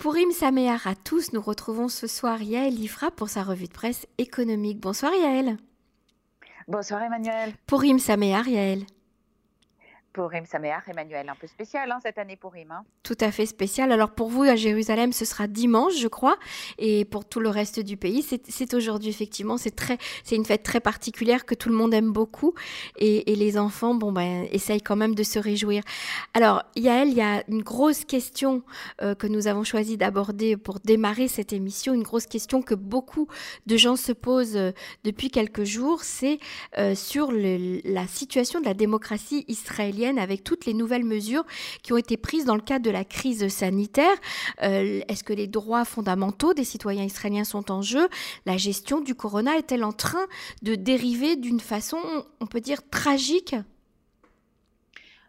Pour 0.00 0.16
Im 0.16 0.30
Saméar 0.30 0.86
à 0.86 0.94
tous, 0.94 1.34
nous 1.34 1.42
retrouvons 1.42 1.88
ce 1.90 2.06
soir 2.06 2.40
Yaël 2.40 2.72
Ifra 2.80 3.10
pour 3.10 3.28
sa 3.28 3.42
revue 3.42 3.66
de 3.66 3.72
presse 3.72 4.06
économique. 4.16 4.80
Bonsoir 4.80 5.12
Yaël. 5.12 5.58
Bonsoir 6.66 7.02
Emmanuel. 7.02 7.52
Pour 7.66 7.82
Im 7.82 7.98
Saméar, 7.98 8.48
Yaël. 8.48 8.86
Purim 10.12 10.44
Sameach, 10.44 10.88
Emmanuel, 10.88 11.28
un 11.28 11.34
peu 11.34 11.46
spécial 11.46 11.90
hein, 11.90 11.98
cette 12.02 12.18
année 12.18 12.36
Purim. 12.36 12.70
Hein. 12.72 12.84
Tout 13.02 13.16
à 13.20 13.30
fait 13.30 13.46
spécial. 13.46 13.92
Alors 13.92 14.10
pour 14.10 14.28
vous 14.28 14.42
à 14.42 14.56
Jérusalem, 14.56 15.12
ce 15.12 15.24
sera 15.24 15.46
dimanche, 15.46 15.96
je 15.96 16.08
crois, 16.08 16.36
et 16.78 17.04
pour 17.04 17.24
tout 17.24 17.40
le 17.40 17.48
reste 17.48 17.80
du 17.80 17.96
pays, 17.96 18.22
c'est 18.22 18.74
aujourd'hui 18.74 19.08
effectivement. 19.08 19.56
C'est 19.56 19.74
très, 19.74 19.98
c'est 20.24 20.36
une 20.36 20.44
fête 20.44 20.62
très 20.62 20.80
particulière 20.80 21.46
que 21.46 21.54
tout 21.54 21.68
le 21.68 21.76
monde 21.76 21.94
aime 21.94 22.10
beaucoup, 22.10 22.54
et, 22.98 23.24
les 23.40 23.56
enfants, 23.56 23.94
bon 23.94 24.12
ben, 24.12 24.46
essayent 24.50 24.82
quand 24.82 24.96
même 24.96 25.14
de 25.14 25.22
se 25.22 25.38
réjouir. 25.38 25.82
Alors 26.34 26.64
Yael, 26.76 27.08
il 27.08 27.14
y 27.14 27.22
a 27.22 27.42
une 27.48 27.62
grosse 27.62 28.04
question 28.04 28.62
euh, 29.02 29.14
que 29.14 29.26
nous 29.26 29.46
avons 29.46 29.64
choisi 29.64 29.96
d'aborder 29.96 30.56
pour 30.56 30.80
démarrer 30.80 31.28
cette 31.28 31.52
émission, 31.52 31.94
une 31.94 32.02
grosse 32.02 32.26
question 32.26 32.60
que 32.60 32.74
beaucoup 32.74 33.28
de 33.66 33.76
gens 33.76 33.96
se 33.96 34.12
posent 34.12 34.56
euh, 34.56 34.72
depuis 35.04 35.30
quelques 35.30 35.64
jours, 35.64 36.02
c'est 36.02 36.38
euh, 36.78 36.94
sur 36.94 37.30
la 37.32 38.06
situation 38.06 38.60
de 38.60 38.66
la 38.66 38.74
démocratie 38.74 39.44
israélienne 39.48 39.99
avec 40.06 40.44
toutes 40.44 40.66
les 40.66 40.74
nouvelles 40.74 41.04
mesures 41.04 41.44
qui 41.82 41.92
ont 41.92 41.96
été 41.96 42.16
prises 42.16 42.44
dans 42.44 42.54
le 42.54 42.62
cadre 42.62 42.84
de 42.84 42.90
la 42.90 43.04
crise 43.04 43.48
sanitaire. 43.48 44.16
Euh, 44.62 45.00
est-ce 45.08 45.24
que 45.24 45.32
les 45.32 45.46
droits 45.46 45.84
fondamentaux 45.84 46.54
des 46.54 46.64
citoyens 46.64 47.04
israéliens 47.04 47.44
sont 47.44 47.70
en 47.70 47.82
jeu? 47.82 48.08
La 48.46 48.56
gestion 48.56 49.00
du 49.00 49.14
corona 49.14 49.56
est-elle 49.56 49.84
en 49.84 49.92
train 49.92 50.26
de 50.62 50.74
dériver 50.74 51.36
d'une 51.36 51.60
façon, 51.60 51.98
on 52.40 52.46
peut 52.46 52.60
dire, 52.60 52.88
tragique? 52.88 53.54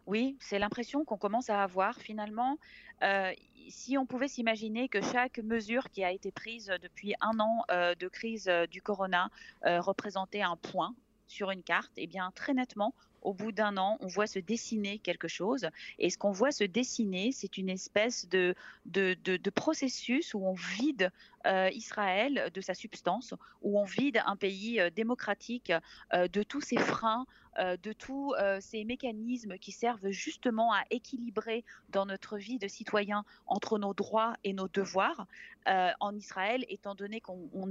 Oui, 0.07 0.37
c'est 0.39 0.59
l'impression 0.59 1.05
qu'on 1.05 1.17
commence 1.17 1.49
à 1.49 1.61
avoir 1.61 1.95
finalement. 1.97 2.57
Euh, 3.03 3.31
si 3.69 3.97
on 3.97 4.05
pouvait 4.05 4.27
s'imaginer 4.27 4.89
que 4.89 5.01
chaque 5.01 5.39
mesure 5.39 5.89
qui 5.89 6.03
a 6.03 6.11
été 6.11 6.31
prise 6.31 6.71
depuis 6.81 7.13
un 7.21 7.39
an 7.39 7.63
euh, 7.71 7.95
de 7.95 8.07
crise 8.07 8.49
du 8.69 8.81
corona 8.81 9.29
représentait 9.63 10.41
un 10.41 10.55
point 10.55 10.95
sur 11.27 11.51
une 11.51 11.63
carte, 11.63 11.91
eh 11.95 12.07
bien 12.07 12.31
très 12.35 12.53
nettement, 12.53 12.93
au 13.21 13.33
bout 13.33 13.51
d'un 13.51 13.77
an, 13.77 13.97
on 13.99 14.07
voit 14.07 14.27
se 14.27 14.39
dessiner 14.39 14.99
quelque 14.99 15.27
chose. 15.27 15.67
Et 15.99 16.09
ce 16.09 16.17
qu'on 16.17 16.31
voit 16.31 16.51
se 16.51 16.63
dessiner, 16.63 17.31
c'est 17.31 17.57
une 17.57 17.69
espèce 17.69 18.27
de, 18.29 18.55
de, 18.85 19.15
de, 19.23 19.49
processus 19.49 20.33
où 20.33 20.45
on 20.45 20.53
vide 20.53 21.11
euh, 21.45 21.69
Israël 21.73 22.51
de 22.53 22.61
sa 22.61 22.73
substance, 22.73 23.33
où 23.61 23.79
on 23.79 23.83
vide 23.83 24.21
un 24.25 24.35
pays 24.35 24.79
euh, 24.79 24.89
démocratique 24.89 25.73
euh, 26.13 26.27
de 26.27 26.43
tous 26.43 26.61
ses 26.61 26.77
freins, 26.77 27.25
de 27.59 27.91
tous 27.91 28.33
ces 28.61 28.85
mécanismes 28.85 29.57
qui 29.57 29.73
servent 29.73 30.09
justement 30.11 30.71
à 30.71 30.83
équilibrer 30.89 31.65
dans 31.89 32.05
notre 32.05 32.37
vie 32.37 32.59
de 32.59 32.69
citoyen 32.69 33.25
entre 33.45 33.77
nos 33.77 33.93
droits 33.93 34.35
et 34.45 34.53
nos 34.53 34.69
devoirs 34.69 35.27
en 35.65 36.15
Israël, 36.15 36.63
étant 36.69 36.95
donné 36.95 37.19
qu'on 37.19 37.49
on 37.51 37.69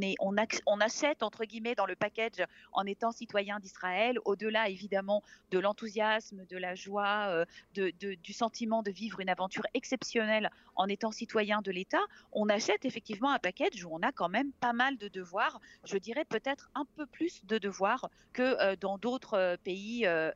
on 0.67 0.81
achète 0.81 1.23
entre 1.23 1.47
guillemets 1.47 1.75
dans 1.75 1.87
le 1.87 1.97
package 1.97 2.45
en 2.73 2.85
étant 2.85 3.11
citoyen 3.11 3.59
d'Israël, 3.59 4.19
au-delà 4.27 4.69
évidemment 4.69 5.23
de 5.51 5.59
l'enthousiasme, 5.59 6.45
de 6.47 6.57
la 6.57 6.75
joie, 6.75 7.45
de, 7.75 7.93
de, 8.01 8.15
du 8.15 8.33
sentiment 8.33 8.83
de 8.83 8.91
vivre 8.91 9.21
une 9.21 9.29
aventure 9.29 9.67
exceptionnelle 9.75 10.51
en 10.77 10.89
étant 10.89 11.13
citoyen 11.13 11.61
de 11.63 11.71
l'État, 11.71 12.01
on 12.33 12.49
achète 12.49 12.85
effectivement 12.85 13.31
un 13.31 13.39
package 13.39 13.85
où 13.85 13.91
on 13.93 14.01
a 14.03 14.13
quand 14.13 14.29
même 14.29 14.53
pas 14.53 14.73
mal 14.73 14.97
de 14.97 15.09
devoirs, 15.09 15.61
je 15.85 15.99
dirais 15.99 16.25
peut-être 16.25 16.71
un 16.75 16.85
peu 16.97 17.07
plus 17.07 17.45
de 17.45 17.59
devoirs 17.59 18.09
que 18.33 18.43
euh, 18.43 18.77
dans 18.81 18.99
d'autres 18.99 19.35
euh, 19.35 19.57
pays 19.63 20.07
euh, 20.07 20.31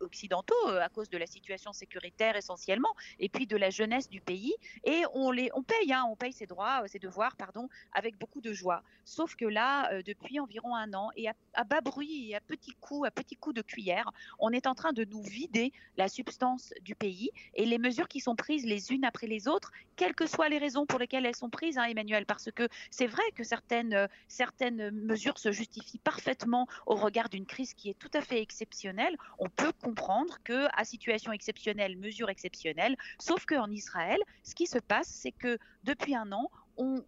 occidentaux 0.00 0.66
à 0.66 0.88
cause 0.88 1.08
de 1.08 1.18
la 1.18 1.26
situation 1.26 1.72
sécuritaire 1.72 2.36
essentiellement 2.36 2.94
et 3.18 3.28
puis 3.28 3.46
de 3.46 3.56
la 3.56 3.70
jeunesse 3.70 4.08
du 4.08 4.20
pays. 4.20 4.54
Et 4.84 5.02
on 5.14 5.30
les 5.30 5.50
on 5.54 5.62
paye 5.62 5.92
hein, 5.92 6.04
on 6.10 6.16
paye 6.16 6.32
ses 6.32 6.46
droits 6.46 6.82
ses 6.88 6.98
devoirs 6.98 7.36
pardon 7.36 7.68
avec 7.92 8.18
beaucoup 8.18 8.40
de 8.40 8.52
joie. 8.52 8.82
Sauf 9.04 9.34
que 9.34 9.44
là 9.44 10.02
depuis 10.02 10.40
environ 10.40 10.74
un 10.74 10.92
an 10.94 11.10
et 11.16 11.28
à, 11.54 11.64
bas 11.64 11.80
bruit 11.80 12.30
et 12.30 12.36
à 12.36 12.40
petits 12.40 12.74
coups 12.80 13.06
à 13.06 13.10
petits 13.10 13.36
coups 13.36 13.56
de 13.56 13.62
cuillère 13.62 14.10
on 14.38 14.52
est 14.56 14.66
en 14.66 14.74
train 14.74 14.92
de 14.92 15.04
nous 15.04 15.22
vider 15.22 15.72
la 15.96 16.08
substance 16.08 16.72
du 16.82 16.94
pays 16.94 17.30
et 17.54 17.64
les 17.64 17.78
mesures 17.78 18.08
qui 18.08 18.20
sont 18.20 18.36
prises 18.36 18.64
les 18.64 18.92
unes 18.92 19.04
après 19.04 19.26
les 19.26 19.48
autres 19.48 19.72
quelles 19.96 20.14
que 20.14 20.26
soient 20.26 20.48
les 20.48 20.58
raisons 20.58 20.86
pour 20.86 20.98
lesquelles 20.98 21.26
elles 21.26 21.36
sont 21.36 21.50
prises 21.50 21.78
hein, 21.78 21.84
Emmanuel 21.84 22.26
parce 22.26 22.50
que 22.50 22.68
c'est 22.90 23.06
vrai 23.06 23.22
que 23.34 23.44
certaines, 23.44 23.94
euh, 23.94 24.06
certaines 24.28 24.90
mesures 24.90 25.38
se 25.38 25.52
justifient 25.52 25.98
parfaitement 25.98 26.66
au 26.86 26.94
regard 26.94 27.28
d'une 27.28 27.46
crise 27.46 27.74
qui 27.74 27.90
est 27.90 27.98
tout 27.98 28.10
à 28.14 28.20
fait 28.20 28.40
exceptionnelle. 28.40 29.16
On 29.38 29.48
peut 29.48 29.72
comprendre 29.82 30.38
que 30.44 30.66
à 30.76 30.84
situation 30.84 31.32
exceptionnelle, 31.32 31.96
mesure 31.96 32.30
exceptionnelle, 32.30 32.96
sauf 33.18 33.46
qu'en 33.46 33.70
Israël, 33.70 34.20
ce 34.42 34.54
qui 34.54 34.66
se 34.66 34.78
passe, 34.78 35.08
c'est 35.08 35.32
que 35.32 35.58
depuis 35.84 36.14
un 36.14 36.32
an, 36.32 36.50
on, 36.76 37.02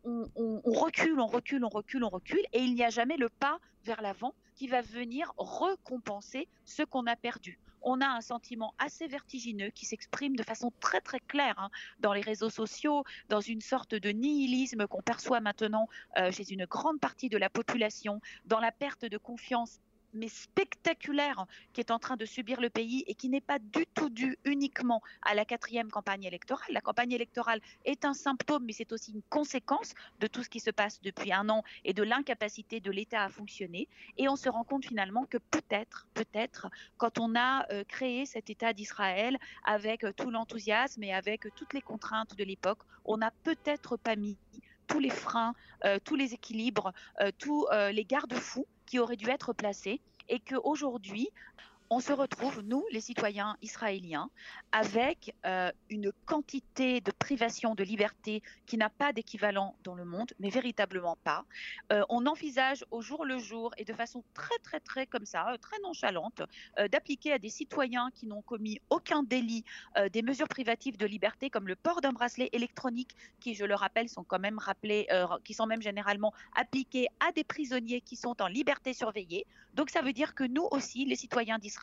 recule, 0.65 1.21
on 1.21 1.27
recule, 1.27 1.65
on 1.65 1.69
recule, 1.69 2.05
on 2.05 2.09
recule, 2.09 2.43
et 2.53 2.61
il 2.61 2.75
n'y 2.75 2.85
a 2.85 2.91
jamais 2.91 3.17
le 3.17 3.29
pas 3.29 3.59
vers 3.85 4.03
l'avant 4.03 4.35
qui 4.55 4.67
va 4.67 4.81
venir 4.81 5.33
recompenser 5.37 6.49
ce 6.65 6.83
qu'on 6.83 7.07
a 7.07 7.17
perdu. 7.17 7.59
On 7.81 8.01
a 8.01 8.07
un 8.07 8.21
sentiment 8.21 8.75
assez 8.79 9.07
vertigineux 9.07 9.71
qui 9.71 9.87
s'exprime 9.87 10.35
de 10.35 10.43
façon 10.43 10.73
très 10.81 11.01
très 11.01 11.21
claire 11.21 11.59
hein, 11.59 11.71
dans 12.01 12.13
les 12.13 12.21
réseaux 12.21 12.51
sociaux, 12.51 13.05
dans 13.29 13.41
une 13.41 13.61
sorte 13.61 13.95
de 13.95 14.11
nihilisme 14.11 14.87
qu'on 14.89 15.01
perçoit 15.01 15.41
maintenant 15.41 15.89
euh, 16.19 16.33
chez 16.33 16.53
une 16.53 16.67
grande 16.67 16.99
partie 16.99 17.29
de 17.29 17.39
la 17.39 17.49
population, 17.49 18.21
dans 18.47 18.59
la 18.59 18.73
perte 18.73 19.05
de 19.05 19.17
confiance 19.17 19.79
mais 20.13 20.29
spectaculaire 20.29 21.47
qui 21.73 21.81
est 21.81 21.91
en 21.91 21.99
train 21.99 22.17
de 22.17 22.25
subir 22.25 22.61
le 22.61 22.71
pays 22.71 23.05
et 23.07 23.15
qui 23.15 23.29
n'est 23.29 23.41
pas 23.41 23.59
du 23.59 23.87
tout 23.95 24.11
dû 24.11 24.39
uniquement 24.45 25.03
à 25.23 25.35
la 25.35 25.45
quatrième 25.45 25.91
campagne 25.91 26.25
électorale. 26.25 26.69
La 26.71 26.81
campagne 26.81 27.13
électorale 27.13 27.61
est 27.85 28.05
un 28.05 28.15
symptôme, 28.15 28.65
mais 28.65 28.73
c'est 28.73 28.93
aussi 28.93 29.13
une 29.13 29.23
conséquence 29.29 29.95
de 30.21 30.27
tout 30.27 30.43
ce 30.43 30.49
qui 30.49 30.61
se 30.61 30.71
passe 30.71 31.01
depuis 31.03 31.33
un 31.33 31.49
an 31.49 31.63
et 31.85 31.93
de 31.93 32.03
l'incapacité 32.03 32.81
de 32.81 32.91
l'État 32.91 33.25
à 33.25 33.29
fonctionner. 33.29 33.89
Et 34.17 34.29
on 34.29 34.37
se 34.37 34.49
rend 34.49 34.65
compte 34.65 34.85
finalement 34.85 35.25
que 35.27 35.39
peut-être, 35.39 36.07
peut-être, 36.15 36.69
quand 36.97 37.19
on 37.19 37.35
a 37.35 37.67
euh, 37.73 37.85
créé 37.85 38.27
cet 38.27 38.51
État 38.51 38.73
d'Israël 38.73 39.39
avec 39.65 40.05
euh, 40.05 40.13
tout 40.13 40.31
l'enthousiasme 40.31 41.03
et 41.03 41.13
avec 41.13 41.47
euh, 41.47 41.51
toutes 41.55 41.73
les 41.75 41.83
contraintes 41.83 42.37
de 42.37 42.45
l'époque, 42.45 42.81
on 43.05 43.17
n'a 43.19 43.33
peut-être 43.45 43.97
pas 43.97 44.17
mis 44.17 44.37
tous 44.87 45.01
les 45.01 45.11
freins, 45.11 45.55
tous 46.05 46.15
les 46.15 46.33
équilibres, 46.33 46.95
tous 47.39 47.67
les 47.93 48.05
garde-fous 48.07 48.67
qui 48.89 48.99
auraient 48.99 49.17
dû 49.17 49.29
être 49.29 49.53
placés 49.53 50.01
et 50.29 50.41
qu'aujourd'hui, 50.41 51.29
on 51.91 52.01
se 52.01 52.13
retrouve, 52.13 52.61
nous, 52.63 52.85
les 52.91 53.01
citoyens 53.01 53.57
israéliens, 53.63 54.31
avec 54.73 55.35
euh, 55.47 55.71
une 55.89 56.13
quantité 56.27 57.01
de 57.01 57.11
privation 57.11 57.75
de 57.75 57.83
liberté 57.83 58.43
qui 58.67 58.77
n'a 58.77 58.91
pas 58.91 59.13
d'équivalent 59.13 59.75
dans 59.85 59.95
le 59.95 60.05
monde, 60.05 60.33
mais 60.39 60.51
véritablement 60.51 61.17
pas. 61.25 61.45
Euh, 61.93 62.05
on 62.11 62.27
envisage 62.27 62.85
au 62.91 63.01
jour 63.01 63.25
le 63.25 63.39
jour 63.39 63.73
et 63.79 63.85
de 63.85 63.93
façon 63.95 64.23
très, 64.35 64.59
très, 64.59 64.81
très 64.81 65.07
comme 65.07 65.25
ça, 65.25 65.51
euh, 65.53 65.57
très 65.57 65.79
nonchalante, 65.81 66.43
d'appliquer 66.91 67.33
à 67.33 67.39
des 67.39 67.49
citoyens 67.49 68.11
qui 68.15 68.27
n'ont 68.27 68.43
commis 68.43 68.81
aucun 68.91 69.23
délit 69.23 69.65
des 70.13 70.23
mesures 70.23 70.49
privatives 70.49 70.97
de 70.97 71.07
liberté, 71.07 71.51
comme 71.51 71.67
le 71.67 71.77
port 71.77 72.01
d'un 72.01 72.13
bracelet 72.13 72.49
électronique, 72.53 73.17
qui, 73.41 73.55
je 73.55 73.65
le 73.65 73.75
rappelle, 73.75 74.09
sont 74.09 74.25
quand 74.25 74.39
même 74.39 74.59
rappelés, 74.59 75.09
qui 75.45 75.55
sont 75.55 75.67
même 75.67 75.83
généralement 75.83 76.33
appliqués 76.55 77.09
à 77.27 77.33
des 77.33 77.45
prisonniers 77.45 78.01
qui 78.01 78.17
sont 78.17 78.41
en 78.43 78.47
liberté 78.47 78.93
surveillée. 78.93 79.47
Donc 79.75 79.91
ça 79.91 80.03
veut 80.03 80.13
dire 80.13 80.35
que 80.35 80.45
nous 80.45 80.67
aussi, 80.71 81.05
les 81.05 81.17
citoyens 81.17 81.59
d'Israël, 81.59 81.78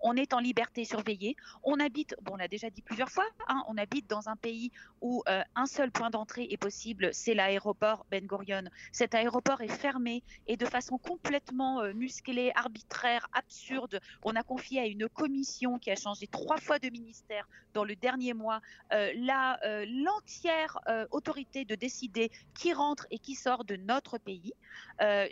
on 0.00 0.16
est 0.16 0.32
en 0.32 0.40
liberté 0.40 0.84
surveillée. 0.84 1.36
On 1.62 1.80
habite, 1.80 2.14
bon, 2.22 2.34
on 2.34 2.36
l'a 2.36 2.48
déjà 2.48 2.70
dit 2.70 2.82
plusieurs 2.82 3.10
fois, 3.10 3.26
hein, 3.48 3.62
on 3.68 3.76
habite 3.76 4.08
dans 4.08 4.28
un 4.28 4.36
pays 4.36 4.70
où 5.00 5.22
euh, 5.28 5.42
un 5.54 5.66
seul 5.66 5.90
point 5.90 6.10
d'entrée 6.10 6.46
est 6.50 6.56
possible, 6.56 7.10
c'est 7.12 7.34
l'aéroport 7.34 8.06
Ben 8.10 8.26
Gurion. 8.26 8.64
Cet 8.90 9.14
aéroport 9.14 9.60
est 9.60 9.68
fermé 9.68 10.22
et 10.46 10.56
de 10.56 10.66
façon 10.66 10.98
complètement 10.98 11.80
euh, 11.82 11.92
musclée, 11.92 12.52
arbitraire, 12.54 13.28
absurde. 13.32 14.00
On 14.22 14.34
a 14.34 14.42
confié 14.42 14.80
à 14.80 14.86
une 14.86 15.08
commission 15.08 15.78
qui 15.78 15.90
a 15.90 15.96
changé 15.96 16.26
trois 16.26 16.58
fois 16.58 16.78
de 16.78 16.88
ministère 16.88 17.48
dans 17.72 17.84
le 17.84 17.96
dernier 17.96 18.34
mois 18.34 18.60
euh, 18.92 19.12
l'entière 19.14 20.78
autorité 21.10 21.64
de 21.64 21.74
décider 21.74 22.30
qui 22.54 22.72
rentre 22.72 23.06
et 23.10 23.18
qui 23.18 23.34
sort 23.34 23.64
de 23.64 23.76
notre 23.76 24.18
pays. 24.18 24.52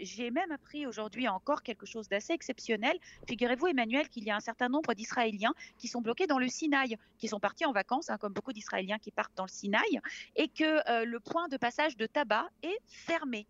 J'ai 0.01 0.31
même 0.31 0.51
appris 0.51 0.87
aujourd'hui 0.87 1.29
encore 1.29 1.63
quelque 1.63 1.87
chose 1.87 2.09
d'assez 2.09 2.33
exceptionnel. 2.33 2.99
Figurez-vous, 3.29 3.69
Emmanuel, 3.69 4.02
qu'il 4.09 4.25
y 4.25 4.31
a 4.31 4.37
un 4.37 4.41
certain 4.41 4.69
nombre 4.69 4.95
d'Israéliens 4.95 5.55
qui 5.79 5.89
sont 5.89 6.01
bloqués 6.01 6.27
dans 6.27 6.39
le 6.39 6.49
Sinaï, 6.49 6.97
qui 7.19 7.29
sont 7.29 7.41
partis 7.41 7.65
en 7.65 7.73
vacances, 7.73 8.11
hein, 8.11 8.19
comme 8.19 8.33
beaucoup 8.33 8.53
d'Israéliens 8.53 8.99
qui 8.99 9.11
partent 9.11 9.37
dans 9.37 9.45
le 9.45 9.51
Sinaï, 9.51 10.01
et 10.37 10.49
que 10.49 10.89
euh, 10.91 11.05
le 11.05 11.21
point 11.21 11.49
de 11.49 11.57
passage 11.57 11.97
de 11.97 12.07
tabac 12.07 12.49
est 12.63 12.79
fermé. 12.87 13.47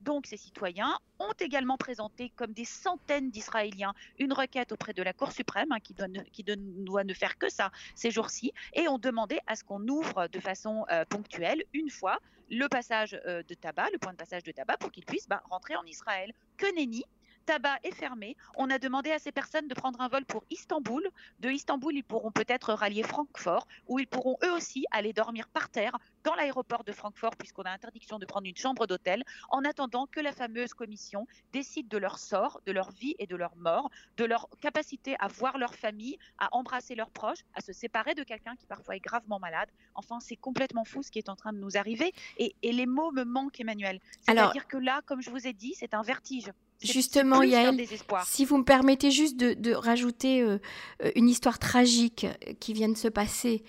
Donc 0.00 0.26
ces 0.26 0.36
citoyens 0.36 0.98
ont 1.18 1.32
également 1.38 1.76
présenté, 1.76 2.32
comme 2.36 2.52
des 2.52 2.64
centaines 2.64 3.30
d'Israéliens, 3.30 3.94
une 4.18 4.32
requête 4.32 4.72
auprès 4.72 4.92
de 4.92 5.02
la 5.02 5.12
Cour 5.12 5.32
suprême, 5.32 5.70
hein, 5.70 5.78
qui, 5.80 5.94
doit 5.94 7.04
ne, 7.04 7.14
faire 7.14 7.38
que 7.38 7.48
ça 7.48 7.70
ces 7.94 8.10
jours-ci, 8.10 8.52
et 8.74 8.88
ont 8.88 8.98
demandé 8.98 9.38
à 9.46 9.54
ce 9.54 9.64
qu'on 9.64 9.86
ouvre 9.88 10.28
de 10.28 10.40
façon 10.40 10.84
euh, 10.90 11.04
ponctuelle, 11.04 11.62
une 11.72 11.90
fois, 11.90 12.18
le 12.50 12.68
passage 12.68 13.18
euh, 13.26 13.42
de 13.44 13.54
tabac, 13.54 13.90
le 13.92 13.98
point 13.98 14.12
de 14.12 14.18
passage 14.18 14.42
de 14.42 14.52
tabac, 14.52 14.76
pour 14.78 14.90
qu'ils 14.90 15.06
puissent 15.06 15.28
bah, 15.28 15.42
rentrer 15.48 15.76
en 15.76 15.84
Israël. 15.84 16.32
Que 16.56 16.66
nenni 16.74 17.04
tabac 17.42 17.78
est 17.82 17.94
fermé. 17.94 18.36
On 18.56 18.70
a 18.70 18.78
demandé 18.78 19.10
à 19.10 19.18
ces 19.18 19.32
personnes 19.32 19.68
de 19.68 19.74
prendre 19.74 20.00
un 20.00 20.08
vol 20.08 20.24
pour 20.24 20.44
Istanbul. 20.50 21.08
De 21.40 21.50
Istanbul, 21.50 21.94
ils 21.94 22.04
pourront 22.04 22.30
peut-être 22.30 22.72
rallier 22.72 23.02
Francfort, 23.02 23.66
où 23.88 23.98
ils 23.98 24.06
pourront 24.06 24.36
eux 24.44 24.52
aussi 24.52 24.84
aller 24.90 25.12
dormir 25.12 25.48
par 25.48 25.68
terre 25.68 25.98
dans 26.24 26.34
l'aéroport 26.34 26.84
de 26.84 26.92
Francfort, 26.92 27.36
puisqu'on 27.36 27.62
a 27.62 27.70
interdiction 27.70 28.18
de 28.18 28.26
prendre 28.26 28.46
une 28.46 28.56
chambre 28.56 28.86
d'hôtel, 28.86 29.24
en 29.50 29.64
attendant 29.64 30.06
que 30.06 30.20
la 30.20 30.32
fameuse 30.32 30.72
commission 30.74 31.26
décide 31.52 31.88
de 31.88 31.98
leur 31.98 32.18
sort, 32.18 32.60
de 32.66 32.72
leur 32.72 32.90
vie 32.92 33.14
et 33.18 33.26
de 33.26 33.36
leur 33.36 33.56
mort, 33.56 33.90
de 34.16 34.24
leur 34.24 34.48
capacité 34.60 35.16
à 35.18 35.28
voir 35.28 35.58
leur 35.58 35.74
famille, 35.74 36.18
à 36.38 36.48
embrasser 36.52 36.94
leurs 36.94 37.10
proches, 37.10 37.40
à 37.54 37.60
se 37.60 37.72
séparer 37.72 38.14
de 38.14 38.22
quelqu'un 38.22 38.54
qui 38.56 38.66
parfois 38.66 38.96
est 38.96 39.00
gravement 39.00 39.38
malade. 39.38 39.68
Enfin, 39.94 40.20
c'est 40.20 40.36
complètement 40.36 40.84
fou 40.84 41.02
ce 41.02 41.10
qui 41.10 41.18
est 41.18 41.28
en 41.28 41.36
train 41.36 41.52
de 41.52 41.58
nous 41.58 41.76
arriver. 41.76 42.12
Et, 42.38 42.54
les 42.62 42.86
mots 42.86 43.12
me 43.12 43.24
manquent, 43.24 43.60
Emmanuel. 43.60 44.00
C'est-à-dire 44.22 44.66
que 44.66 44.78
là, 44.78 45.02
comme 45.04 45.20
je 45.20 45.30
vous 45.30 45.46
ai 45.46 45.52
dit, 45.52 45.74
c'est 45.74 45.94
un 45.94 46.02
vertige. 46.02 46.50
Justement, 46.82 47.42
Yael, 47.42 47.86
si 48.24 48.44
vous 48.44 48.58
me 48.58 48.64
permettez 48.64 49.10
juste 49.10 49.36
de, 49.36 49.72
rajouter 49.72 50.42
euh, 50.42 50.58
euh, 51.04 51.10
une 51.16 51.28
histoire 51.28 51.58
tragique 51.58 52.24
euh, 52.24 52.52
qui 52.60 52.72
vient 52.72 52.88
de 52.88 52.96
se 52.96 53.08
passer, 53.08 53.64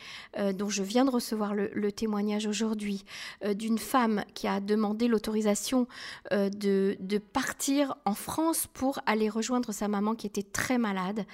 dont 0.56 0.70
je 0.70 0.84
viens 0.84 1.06
de 1.06 1.12
recevoir 1.12 1.54
le, 1.54 1.92
témoignage 1.92 2.48
aujourd'hui, 2.48 3.06
d'une 3.56 3.78
femme 3.78 4.24
qui 4.34 4.48
a 4.48 4.60
demandé 4.60 5.08
l'autorisation 5.08 5.88
de, 6.32 6.98
de, 7.00 7.18
partir 7.18 7.96
en 8.06 8.16
France 8.16 8.68
pour 8.74 9.00
aller 9.06 9.30
rejoindre 9.30 9.72
sa 9.72 9.88
maman 9.88 10.16
qui 10.16 10.26
était 10.26 10.44
très 10.44 10.78
malade. 10.78 11.26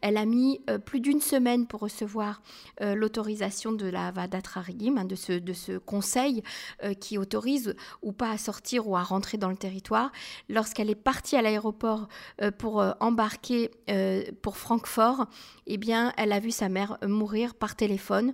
Elle 0.00 0.16
a 0.16 0.24
mis 0.24 0.60
plus 0.84 1.00
d'une 1.00 1.20
semaine 1.20 1.66
pour 1.66 1.80
recevoir 1.80 2.42
l'autorisation 2.80 3.70
de 3.72 3.86
la 3.86 4.10
Vadatrarigim, 4.10 4.96
hein, 4.98 5.04
de, 5.04 5.14
ce, 5.14 5.32
de 5.32 5.52
ce 5.52 5.78
conseil 5.78 6.42
qui 7.00 7.16
autorise 7.16 7.76
ou 8.02 8.12
pas 8.12 8.30
à 8.30 8.38
sortir 8.38 8.88
ou 8.88 8.96
à 8.96 9.02
rentrer 9.02 9.38
dans 9.38 9.50
le 9.50 9.56
territoire. 9.56 10.10
Lorsqu'elle 10.48 10.90
est 10.90 10.96
partie 10.96 11.27
à 11.36 11.42
l'aéroport 11.42 12.08
euh, 12.42 12.50
pour 12.50 12.80
euh, 12.80 12.92
embarquer 13.00 13.70
euh, 13.90 14.22
pour 14.42 14.56
Francfort, 14.56 15.26
eh 15.66 15.76
bien, 15.76 16.12
elle 16.16 16.32
a 16.32 16.40
vu 16.40 16.50
sa 16.50 16.68
mère 16.68 16.98
mourir 17.06 17.54
par 17.54 17.76
téléphone 17.76 18.32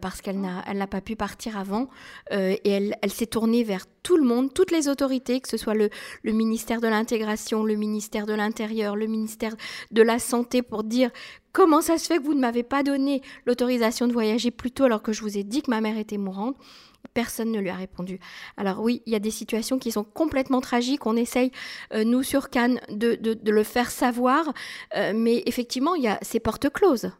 parce 0.00 0.20
qu'elle 0.22 0.40
n'a, 0.40 0.86
pas 0.86 1.00
pu 1.00 1.16
partir 1.16 1.56
avant. 1.56 1.88
et 2.32 2.68
elle, 2.68 2.96
elle 3.02 3.12
s'est 3.12 3.26
tournée 3.26 3.62
vers 3.62 3.84
tout 4.02 4.16
le 4.16 4.24
monde, 4.24 4.52
toutes 4.52 4.72
les 4.72 4.88
autorités, 4.88 5.40
que 5.40 5.48
ce 5.48 5.58
soit 5.58 5.74
le, 5.74 5.90
le 6.22 6.32
ministère 6.32 6.80
de 6.80 6.88
l'intégration, 6.88 7.62
le 7.62 7.74
ministère 7.74 8.26
de 8.26 8.32
l'Intérieur, 8.32 8.96
le 8.96 9.06
ministère 9.06 9.54
de 9.92 10.02
la 10.02 10.18
Santé, 10.18 10.62
pour 10.62 10.82
dire 10.82 11.10
comment 11.56 11.80
ça 11.80 11.96
se 11.96 12.06
fait 12.06 12.18
que 12.18 12.22
vous 12.22 12.34
ne 12.34 12.40
m'avez 12.40 12.62
pas 12.62 12.82
donné 12.82 13.22
l'autorisation 13.46 14.06
de 14.06 14.12
voyager 14.12 14.50
plus 14.50 14.70
tôt 14.70 14.84
alors 14.84 15.00
que 15.00 15.14
je 15.14 15.22
vous 15.22 15.38
ai 15.38 15.42
dit 15.42 15.62
que 15.62 15.70
ma 15.70 15.80
mère 15.80 15.96
était 15.96 16.18
mourante? 16.18 16.54
Personne 17.14 17.50
ne 17.50 17.58
lui 17.58 17.70
a 17.70 17.74
répondu. 17.74 18.20
Alors 18.58 18.82
oui, 18.82 19.00
il 19.06 19.14
y 19.14 19.16
a 19.16 19.20
des 19.20 19.30
situations 19.30 19.78
qui 19.78 19.90
sont 19.90 20.04
complètement 20.04 20.60
tragiques. 20.60 21.06
On 21.06 21.16
essaye, 21.16 21.52
euh, 21.94 22.04
nous 22.04 22.22
sur 22.22 22.50
Cannes, 22.50 22.78
de, 22.90 23.18
le 23.42 23.62
faire 23.62 23.90
savoir, 23.90 24.52
euh, 24.96 25.14
mais 25.16 25.44
effectivement, 25.46 25.94
il 25.94 26.02
y 26.02 26.08
a 26.08 26.18
ces 26.20 26.40
portes 26.40 26.68
closes. 26.68 27.10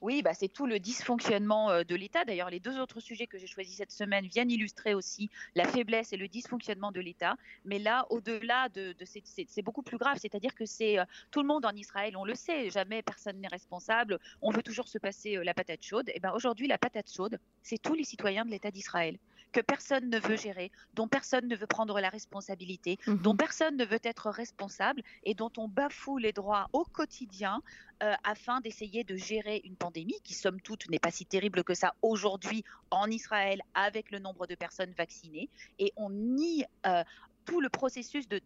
Oui, 0.00 0.22
bah, 0.22 0.34
c'est 0.34 0.48
tout 0.48 0.66
le 0.66 0.78
dysfonctionnement 0.78 1.70
euh, 1.70 1.82
de 1.84 1.94
l'État. 1.94 2.24
D'ailleurs, 2.24 2.50
les 2.50 2.60
deux 2.60 2.78
autres 2.78 3.00
sujets 3.00 3.26
que 3.26 3.38
j'ai 3.38 3.46
choisis 3.46 3.76
cette 3.76 3.92
semaine 3.92 4.26
viennent 4.26 4.50
illustrer 4.50 4.94
aussi 4.94 5.30
la 5.54 5.66
faiblesse 5.66 6.12
et 6.12 6.16
le 6.16 6.28
dysfonctionnement 6.28 6.92
de 6.92 7.00
l'État. 7.00 7.36
Mais 7.64 7.78
là, 7.78 8.06
au-delà 8.10 8.68
de, 8.68 8.94
c'est 9.04 9.62
beaucoup 9.62 9.82
plus 9.82 9.98
grave. 9.98 10.18
C'est-à-dire 10.20 10.54
que 10.54 10.66
c'est 10.66 10.98
tout 11.30 11.40
le 11.40 11.46
monde 11.46 11.64
en 11.64 11.72
Israël, 11.72 12.16
on 12.16 12.24
le 12.24 12.34
sait, 12.34 12.70
jamais 12.70 13.02
personne 13.02 13.40
n'est 13.40 13.48
responsable. 13.48 14.18
On 14.42 14.50
veut 14.50 14.62
toujours 14.62 14.88
se 14.88 14.98
passer 14.98 15.36
la 15.42 15.54
patate 15.54 15.82
chaude. 15.82 16.10
Et 16.14 16.20
ben 16.20 16.32
aujourd'hui, 16.32 16.66
la 16.66 16.78
patate 16.78 17.10
chaude, 17.10 17.38
c'est 17.62 17.78
tous 17.78 17.94
les 17.94 18.04
citoyens 18.04 18.44
de 18.44 18.50
l'État 18.50 18.70
d'Israël 18.70 19.18
que 19.56 19.62
personne 19.62 20.10
ne 20.10 20.18
veut 20.18 20.36
gérer, 20.36 20.70
dont 20.92 21.08
personne 21.08 21.48
ne 21.48 21.56
veut 21.56 21.66
prendre 21.66 21.98
la 21.98 22.10
responsabilité, 22.10 22.98
mhm. 23.06 23.22
dont 23.22 23.34
personne 23.34 23.74
ne 23.78 23.86
veut 23.86 24.00
être 24.02 24.28
responsable 24.28 25.00
et 25.24 25.32
dont 25.32 25.50
on 25.56 25.66
bafoue 25.66 26.18
les 26.18 26.34
droits 26.34 26.68
au 26.74 26.84
quotidien 26.84 27.62
euh, 28.02 28.12
afin 28.22 28.60
d'essayer 28.60 29.02
de 29.02 29.16
gérer 29.16 29.62
une 29.64 29.74
pandémie 29.74 30.20
qui, 30.24 30.34
somme 30.34 30.60
toute, 30.60 30.90
n'est 30.90 30.98
pas 30.98 31.10
si 31.10 31.24
terrible 31.24 31.64
que 31.64 31.72
ça 31.72 31.94
aujourd'hui 32.02 32.64
en 32.90 33.10
Israël 33.10 33.62
avec 33.72 34.10
le 34.10 34.18
nombre 34.18 34.46
de 34.46 34.54
personnes 34.54 34.92
vaccinées. 34.92 35.48
Et 35.78 35.90
on 35.96 36.10
nie 36.10 36.66
euh, 36.84 37.02
tout 37.46 37.60
le 37.60 37.68
processus 37.68 38.28
de, 38.28 38.40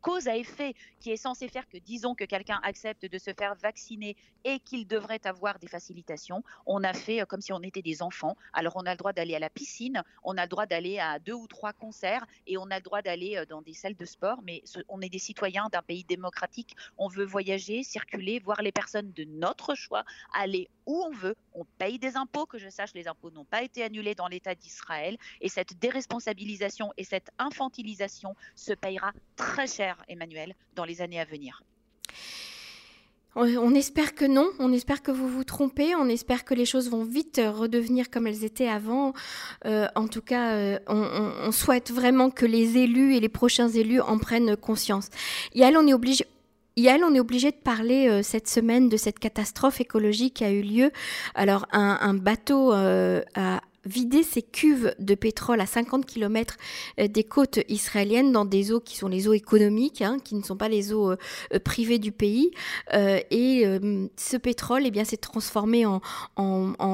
cause 0.00 0.26
à 0.26 0.36
effet 0.36 0.74
qui 1.00 1.10
est 1.10 1.16
censé 1.16 1.48
faire 1.48 1.68
que, 1.68 1.78
disons 1.78 2.14
que 2.14 2.24
quelqu'un 2.24 2.58
accepte 2.64 3.06
de 3.06 3.18
se 3.18 3.30
faire 3.38 3.54
vacciner 3.54 4.16
et 4.44 4.58
qu'il 4.60 4.86
devrait 4.86 5.20
avoir 5.24 5.58
des 5.58 5.68
facilitations, 5.68 6.42
on 6.66 6.82
a 6.82 6.94
fait 6.94 7.20
euh, 7.20 7.26
comme 7.26 7.40
si 7.40 7.52
on 7.52 7.62
était 7.62 7.82
des 7.82 8.02
enfants. 8.02 8.36
Alors 8.52 8.74
on 8.76 8.86
a 8.86 8.92
le 8.92 8.96
droit 8.96 9.12
d'aller 9.12 9.34
à 9.34 9.38
la 9.38 9.50
piscine, 9.50 10.02
on 10.24 10.36
a 10.38 10.42
le 10.42 10.48
droit 10.48 10.66
d'aller 10.66 10.98
à 10.98 11.18
deux 11.18 11.34
ou 11.34 11.46
trois 11.46 11.72
concerts 11.72 12.26
et 12.46 12.56
on 12.56 12.70
a 12.70 12.76
le 12.76 12.82
droit 12.82 13.02
d'aller 13.02 13.36
euh, 13.36 13.44
dans 13.46 13.62
des 13.62 13.74
salles 13.74 13.96
de 13.96 14.04
sport, 14.06 14.40
mais 14.42 14.62
on 14.88 15.00
est 15.02 15.08
des 15.08 15.18
citoyens 15.18 15.68
d'un 15.70 15.82
pays 15.82 16.04
démocratique, 16.04 16.74
on 16.96 17.08
veut 17.08 17.26
voyager, 17.26 17.82
circuler, 17.82 18.38
voir 18.38 18.62
les 18.62 18.72
personnes 18.72 19.12
de 19.12 19.24
notre 19.24 19.74
choix, 19.74 20.04
aller 20.32 20.68
où 20.86 21.02
on 21.02 21.10
veut, 21.10 21.36
on 21.52 21.66
paye 21.76 21.98
des 21.98 22.16
impôts, 22.16 22.46
que 22.46 22.56
je 22.56 22.70
sache, 22.70 22.94
les 22.94 23.08
impôts 23.08 23.30
n'ont 23.30 23.44
pas 23.44 23.62
été 23.62 23.82
annulés 23.82 24.14
dans 24.14 24.26
l'État 24.26 24.54
d'Israël. 24.54 25.18
Et 25.42 25.50
cette 25.50 25.78
déresponsabilisation 25.78 26.92
et 26.96 27.04
cette 27.04 27.30
information 27.60 28.34
se 28.54 28.72
payera 28.72 29.12
très 29.36 29.66
cher, 29.66 29.96
Emmanuel, 30.08 30.54
dans 30.74 30.84
les 30.84 31.00
années 31.00 31.20
à 31.20 31.24
venir. 31.24 31.62
On 33.36 33.72
espère 33.74 34.16
que 34.16 34.24
non, 34.24 34.48
on 34.58 34.72
espère 34.72 35.00
que 35.00 35.12
vous 35.12 35.28
vous 35.28 35.44
trompez, 35.44 35.94
on 35.94 36.08
espère 36.08 36.44
que 36.44 36.54
les 36.54 36.64
choses 36.64 36.90
vont 36.90 37.04
vite 37.04 37.40
redevenir 37.44 38.10
comme 38.10 38.26
elles 38.26 38.42
étaient 38.42 38.66
avant. 38.66 39.12
Euh, 39.64 39.86
en 39.94 40.08
tout 40.08 40.22
cas, 40.22 40.54
euh, 40.54 40.78
on, 40.88 41.52
souhaite 41.52 41.92
vraiment 41.92 42.30
que 42.30 42.46
les 42.46 42.78
élus 42.78 43.14
et 43.14 43.20
les 43.20 43.28
prochains 43.28 43.68
élus 43.68 44.00
en 44.00 44.18
prennent 44.18 44.56
conscience. 44.56 45.08
Yael, 45.54 45.76
on 45.76 45.86
est 45.86 45.94
obligé, 45.94 46.24
on 46.76 47.14
est 47.14 47.20
obligé 47.20 47.52
de 47.52 47.56
parler 47.56 48.08
euh, 48.08 48.22
cette 48.24 48.48
semaine 48.48 48.88
de 48.88 48.96
cette 48.96 49.20
catastrophe 49.20 49.80
écologique 49.80 50.34
qui 50.34 50.44
a 50.44 50.50
eu 50.50 50.62
lieu. 50.62 50.90
Alors, 51.36 51.66
un, 51.70 52.14
bateau 52.14 52.72
a 52.72 53.60
vider 53.88 54.22
ses 54.22 54.42
cuves 54.42 54.94
de 54.98 55.14
pétrole 55.14 55.60
à 55.60 55.66
50 55.66 56.06
km 56.06 56.56
euh, 57.00 57.08
des 57.08 57.24
côtes 57.24 57.60
israéliennes 57.68 58.32
dans 58.32 58.44
des 58.44 58.72
eaux 58.72 58.80
qui 58.80 58.96
sont 58.96 59.08
les 59.08 59.28
eaux 59.28 59.32
économiques, 59.32 60.02
hein, 60.02 60.18
qui 60.22 60.34
ne 60.34 60.42
sont 60.42 60.56
pas 60.56 60.68
les 60.68 60.92
eaux 60.92 61.12
euh, 61.12 61.16
euh, 61.54 61.58
privées 61.58 61.98
du 61.98 62.12
pays. 62.12 62.50
et 62.92 63.64
ce 64.16 64.36
pétrole, 64.36 64.82
eh 64.84 65.04
s'est 65.04 65.16
transformé 65.16 65.86
en, 65.86 66.00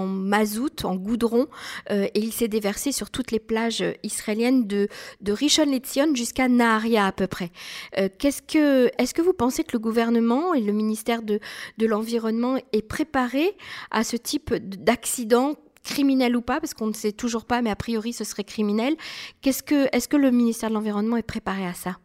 mazout, 0.06 0.85
en 0.85 0.96
goudron, 0.96 1.46
et 1.91 2.11
il 2.14 2.32
s'est 2.32 2.49
déversé 2.49 2.93
sur 2.93 3.11
toutes 3.11 3.31
les 3.31 3.38
plages 3.38 3.85
israéliennes 4.02 4.67
de, 4.67 4.88
de 5.20 5.32
Rishon 5.32 5.64
LeZion 5.64 6.14
jusqu'à 6.14 6.49
Naharia 6.49 7.06
à 7.06 7.12
peu 7.12 7.26
près. 7.26 7.50
est-ce 7.94 8.43
que 8.43 9.23
vous 9.23 9.32
pensez 9.32 9.64
que 9.64 9.73
le 9.73 9.79
gouvernement 9.79 10.55
et 10.55 10.61
le 10.61 10.73
ministère 10.73 11.23
de, 11.23 11.41
de 11.79 11.87
l'Environnement 11.87 12.58
est 12.73 12.87
préparé 12.87 13.56
à 13.91 14.05
ce 14.05 14.17
type 14.17 14.55
d'accident 14.55 15.55
criminel 15.84 16.36
ou 16.36 16.42
pas, 16.42 16.60
parce 16.60 16.75
qu'on 16.75 16.88
ne 16.88 16.92
sait 16.92 17.12
toujours 17.12 17.44
pas, 17.44 17.62
mais 17.62 17.70
a 17.70 17.76
priori 17.76 18.12
ce 18.12 18.25
serait 18.25 18.44
criminel. 18.44 18.96
Qu'est-ce 19.43 19.62
que, 19.62 19.88
est-ce 19.94 20.08
que 20.08 20.17
le 20.17 20.31
ministère 20.31 20.70
de 20.70 20.74
l'Environnement 20.74 21.17
est 21.17 21.22
préparé 21.22 21.67
à 21.67 21.74
ça? 21.74 21.98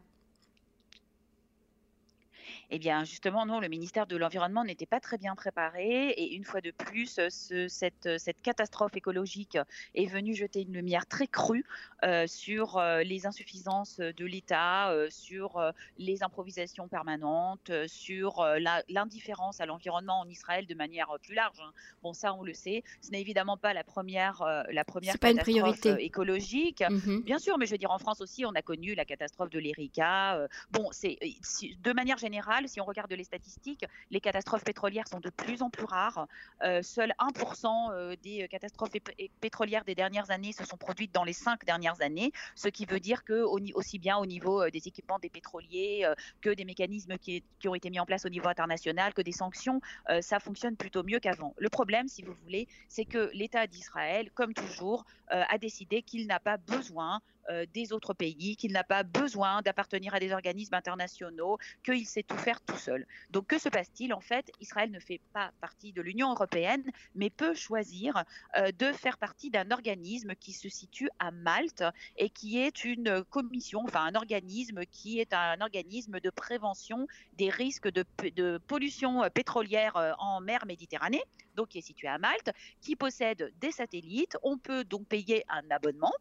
Eh 2.72 2.80
bien, 2.80 3.04
justement, 3.04 3.46
non, 3.46 3.60
le 3.60 3.68
ministère 3.68 4.06
de 4.06 4.16
l'Environnement 4.16 4.64
n'était 4.64 4.86
pas 4.86 5.00
très 5.00 5.18
bien 5.18 5.36
préparé. 5.36 6.10
Et 6.10 6.36
une 6.36 6.44
fois 6.44 6.62
de 6.62 6.72
plus, 6.72 7.20
ce, 7.30 7.68
cette, 7.68 8.20
cette, 8.20 8.42
catastrophe 8.42 8.96
écologique 8.96 9.58
est 9.96 10.06
venue 10.06 10.36
jeter 10.36 10.62
une 10.62 10.74
lumière 10.74 11.08
très 11.08 11.28
crue 11.28 11.66
euh, 12.04 12.28
sur 12.28 12.78
euh, 12.78 13.02
les 13.02 13.26
insuffisances 13.26 14.00
de 14.00 14.26
l'État, 14.26 14.92
euh, 14.92 15.08
sur 15.10 15.60
les 15.98 16.24
improvisations 16.24 16.88
permanentes, 16.88 17.72
sur 17.88 18.46
l'indifférence 18.88 19.62
à 19.62 19.66
l'environnement 19.66 20.20
en 20.20 20.28
Israël 20.28 20.68
de 20.68 20.76
manière 20.76 21.10
plus 21.24 21.34
large. 21.34 21.60
Hein. 21.60 21.72
Bon, 22.04 22.14
ça, 22.14 22.34
on 22.34 22.44
le 22.44 22.54
sait. 22.54 22.84
Ce 23.02 23.10
n'est 23.10 23.22
évidemment 23.22 23.58
pas 23.58 23.74
la 23.74 23.84
première, 23.84 24.44
la 24.72 24.84
première 24.86 25.14
catastrophe 25.14 25.44
priorité. 25.44 25.96
écologique. 26.04 26.82
Mm-hmm. 26.82 27.24
Bien 27.24 27.40
sûr, 27.40 27.58
mais 27.58 27.66
je 27.66 27.72
veux 27.72 27.78
dire, 27.78 27.92
en 27.92 28.00
France 28.00 28.22
aussi, 28.22 28.46
on 28.46 28.54
a 28.54 28.62
connu 28.62 28.94
la 28.94 29.06
catastrophe 29.06 29.50
de 29.50 29.60
l'Erika. 29.60 30.48
bon, 30.72 30.90
c'est 30.92 31.18
de 31.82 31.94
manière 31.94 32.18
générale, 32.18 32.59
si 32.68 32.82
on 32.82 32.86
regarde 32.86 33.12
les 33.12 33.24
statistiques, 33.24 33.86
les 34.12 34.20
catastrophes 34.20 34.64
pétrolières 34.64 35.08
sont 35.08 35.20
de 35.20 35.30
plus 35.30 35.62
en 35.62 35.70
plus 35.70 35.86
rares. 35.86 36.28
Euh, 36.64 36.82
seul 36.82 37.14
1% 37.20 37.92
euh, 37.92 38.16
des 38.24 38.48
catastrophes 38.50 38.92
pétrolières 39.42 39.84
des 39.86 39.96
dernières 39.96 40.32
années 40.32 40.54
se 40.54 40.66
sont 40.66 40.78
produites 40.78 41.14
dans 41.14 41.24
les 41.24 41.34
cinq 41.34 41.66
dernières 41.66 42.02
années, 42.02 42.32
ce 42.56 42.68
qui 42.68 42.86
veut 42.86 43.00
dire 43.00 43.24
que 43.24 43.44
aussi 43.74 44.00
bien 44.00 44.18
au 44.18 44.26
niveau 44.26 44.64
euh, 44.64 44.72
des 44.72 44.88
équipements 44.88 45.20
des 45.20 45.30
pétroliers 45.30 46.06
que 46.42 46.50
des 46.50 46.66
mécanismes 46.66 47.18
qui, 47.18 47.44
ont 47.66 47.76
été 47.76 47.90
mis 47.90 48.00
en 48.00 48.06
place 48.06 48.26
au 48.26 48.30
niveau 48.30 48.48
international, 48.48 49.14
que 49.14 49.22
des 49.22 49.32
sanctions, 49.32 49.82
ça 50.22 50.40
fonctionne 50.40 50.76
plutôt 50.76 51.04
mieux 51.04 51.20
qu'avant. 51.20 51.54
Le 51.58 51.70
problème, 51.70 52.08
si 52.08 52.22
vous 52.22 52.34
voulez, 52.44 52.68
c'est 52.88 53.06
que 53.06 53.30
l'État 53.34 53.68
d'Israël, 53.68 54.32
comme 54.34 54.54
toujours, 54.54 55.06
a 55.28 55.58
décidé 55.58 56.02
qu'il 56.02 56.28
n'a 56.28 56.40
pas 56.40 56.58
besoin 56.58 57.22
des 57.74 57.94
autres 57.94 58.14
pays, 58.14 58.56
qu'il 58.56 58.72
n'a 58.72 58.84
pas 58.84 59.04
besoin 59.04 59.62
d'appartenir 59.62 60.14
à 60.14 60.20
des 60.20 60.32
organismes 60.32 60.76
internationaux, 60.76 61.58
qu'il 61.84 62.06
sait 62.06 62.24
tout 62.24 62.38
faire 62.38 62.62
tout 62.62 62.78
seul. 62.78 63.06
Donc 63.32 63.48
que 63.48 63.60
se 63.60 63.70
passe-t-il? 63.70 64.14
En 64.14 64.22
fait, 64.22 64.52
Israël 64.60 64.92
ne 64.92 65.00
fait 65.00 65.22
pas 65.34 65.52
partie 65.62 65.92
de 65.92 66.02
l'Union 66.02 66.32
européenne, 66.32 66.84
mais 67.16 67.30
peut 67.30 67.54
choisir 67.54 68.24
de 68.58 68.92
faire 68.92 69.18
partie 69.18 69.50
d'un 69.50 69.72
organisme 69.72 70.36
qui 70.36 70.54
se 70.54 70.70
situe 70.70 71.10
à 71.20 71.32
Malte 71.32 71.84
et 72.18 72.30
qui 72.30 72.60
est 72.60 72.84
une 72.84 73.24
commission, 73.26 73.82
enfin 73.84 74.06
un 74.06 74.16
organisme 74.16 74.86
qui 74.86 75.20
est 75.20 75.34
un 75.34 75.60
organisme 75.62 76.20
de 76.20 76.30
prévention 76.30 77.08
des 77.34 77.50
risques 77.50 77.90
de, 77.92 78.06
de 78.36 78.60
pollution 78.68 79.24
pétrolière 79.34 80.16
en 80.20 80.42
mer 80.42 80.66
Méditerranée, 80.66 81.24
donc 81.56 81.70
qui 81.70 81.80
est 81.80 81.82
situé 81.82 82.08
à 82.08 82.18
Malte, 82.18 82.52
qui 82.82 82.96
possède 82.96 83.52
des 83.60 83.72
satellites. 83.72 84.38
On 84.44 84.58
peut 84.58 84.84
donc 84.84 85.08
payer 85.08 85.44
un 85.50 85.64
abonnement 85.72 86.14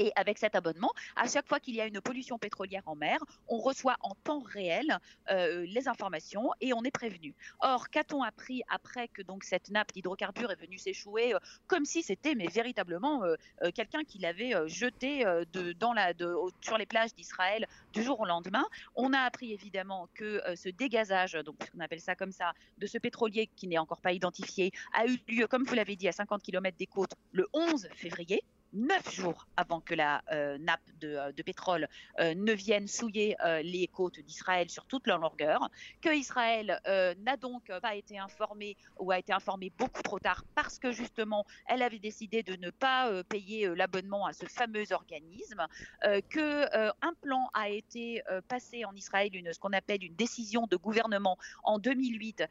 et 0.00 0.12
avec 0.16 0.38
cet 0.38 0.56
abonnement, 0.56 0.92
à 1.14 1.28
chaque 1.28 1.46
fois 1.46 1.60
qu'il 1.60 1.74
y 1.74 1.80
a 1.80 1.86
une 1.86 2.00
pollution 2.00 2.38
pétrolière 2.38 2.82
en 2.86 2.96
mer, 2.96 3.18
on 3.48 3.58
reçoit 3.58 3.96
en 4.00 4.14
temps 4.24 4.40
réel 4.40 4.98
euh, 5.30 5.66
les 5.66 5.88
informations 5.88 6.50
et 6.62 6.72
on 6.72 6.82
est 6.82 6.90
prévenu. 6.90 7.34
Or, 7.60 7.90
qu'a-t-on 7.90 8.22
appris 8.22 8.62
après 8.68 9.08
que 9.08 9.20
donc 9.20 9.44
cette 9.44 9.70
nappe 9.70 9.92
d'hydrocarbures 9.92 10.50
est 10.50 10.60
venue 10.60 10.78
s'échouer, 10.78 11.34
euh, 11.34 11.38
comme 11.66 11.84
si 11.84 12.02
c'était 12.02 12.34
mais 12.34 12.46
véritablement 12.46 13.24
euh, 13.24 13.36
quelqu'un 13.74 14.02
qui 14.04 14.18
l'avait 14.18 14.54
jeté 14.68 15.24
sur 16.62 16.78
les 16.78 16.86
plages 16.86 17.14
d'Israël 17.14 17.66
du 17.92 18.02
jour 18.02 18.18
au 18.20 18.24
lendemain? 18.24 18.64
On 18.94 19.12
a 19.12 19.18
appris 19.18 19.52
évidemment 19.52 20.08
que 20.14 20.40
ce 20.56 20.70
dégazage, 20.70 21.32
donc 21.44 21.56
on 21.76 21.80
appelle 21.80 22.00
ça 22.00 22.14
comme 22.14 22.32
ça, 22.32 22.52
de 22.78 22.86
ce 22.86 22.96
pétrolier 22.96 23.50
qui 23.54 23.66
n'est 23.66 23.78
encore 23.78 24.00
pas 24.00 24.12
identifié, 24.12 24.72
a 24.94 25.06
eu 25.06 25.18
lieu, 25.28 25.46
comme 25.46 25.64
vous 25.64 25.74
l'avez 25.74 25.96
dit, 25.96 26.08
à 26.08 26.12
50 26.12 26.42
km 26.42 26.76
des 26.78 26.86
côtes 26.86 27.14
le 27.32 27.46
11 27.52 27.88
février 27.94 28.42
neuf 28.72 29.12
jours 29.12 29.46
avant 29.56 29.80
que 29.80 29.94
la 29.94 30.22
euh, 30.32 30.58
nappe 30.58 30.80
de, 31.00 31.08
euh, 31.08 31.32
pétrole 31.44 31.88
euh, 32.18 32.34
ne 32.34 32.52
vienne 32.52 32.86
souiller 32.86 33.36
les 33.62 33.88
côtes 33.88 34.20
d'Israël 34.20 34.68
sur 34.68 34.84
toute 34.84 35.06
leur 35.06 35.18
longueur, 35.18 35.70
que 36.00 36.14
Israël 36.14 36.80
n'a 37.18 37.36
donc 37.36 37.70
pas 37.80 37.94
été 37.94 38.18
informé 38.18 38.76
ou 38.98 39.10
a 39.10 39.18
été 39.18 39.32
informé 39.32 39.72
beaucoup 39.78 40.02
trop 40.02 40.18
tard 40.18 40.44
parce 40.54 40.78
que 40.78 40.92
justement 40.92 41.44
elle 41.66 41.82
avait 41.82 41.98
décidé 41.98 42.42
de 42.42 42.56
ne 42.56 42.70
pas 42.70 43.22
payer 43.24 43.74
l'abonnement 43.74 44.26
à 44.26 44.32
ce 44.32 44.46
fameux 44.46 44.92
organisme, 44.92 45.66
que 46.28 46.88
un 47.02 47.14
plan 47.22 47.48
a 47.54 47.68
été 47.68 48.22
passé 48.48 48.84
en 48.84 48.94
Israël, 48.94 49.34
une, 49.34 49.52
ce 49.52 49.58
qu'on 49.58 49.72
appelle 49.72 50.04
une 50.04 50.14
décision 50.14 50.66
de 50.66 50.76
gouvernement 50.76 51.38
en 51.64 51.78
2008 51.78 52.44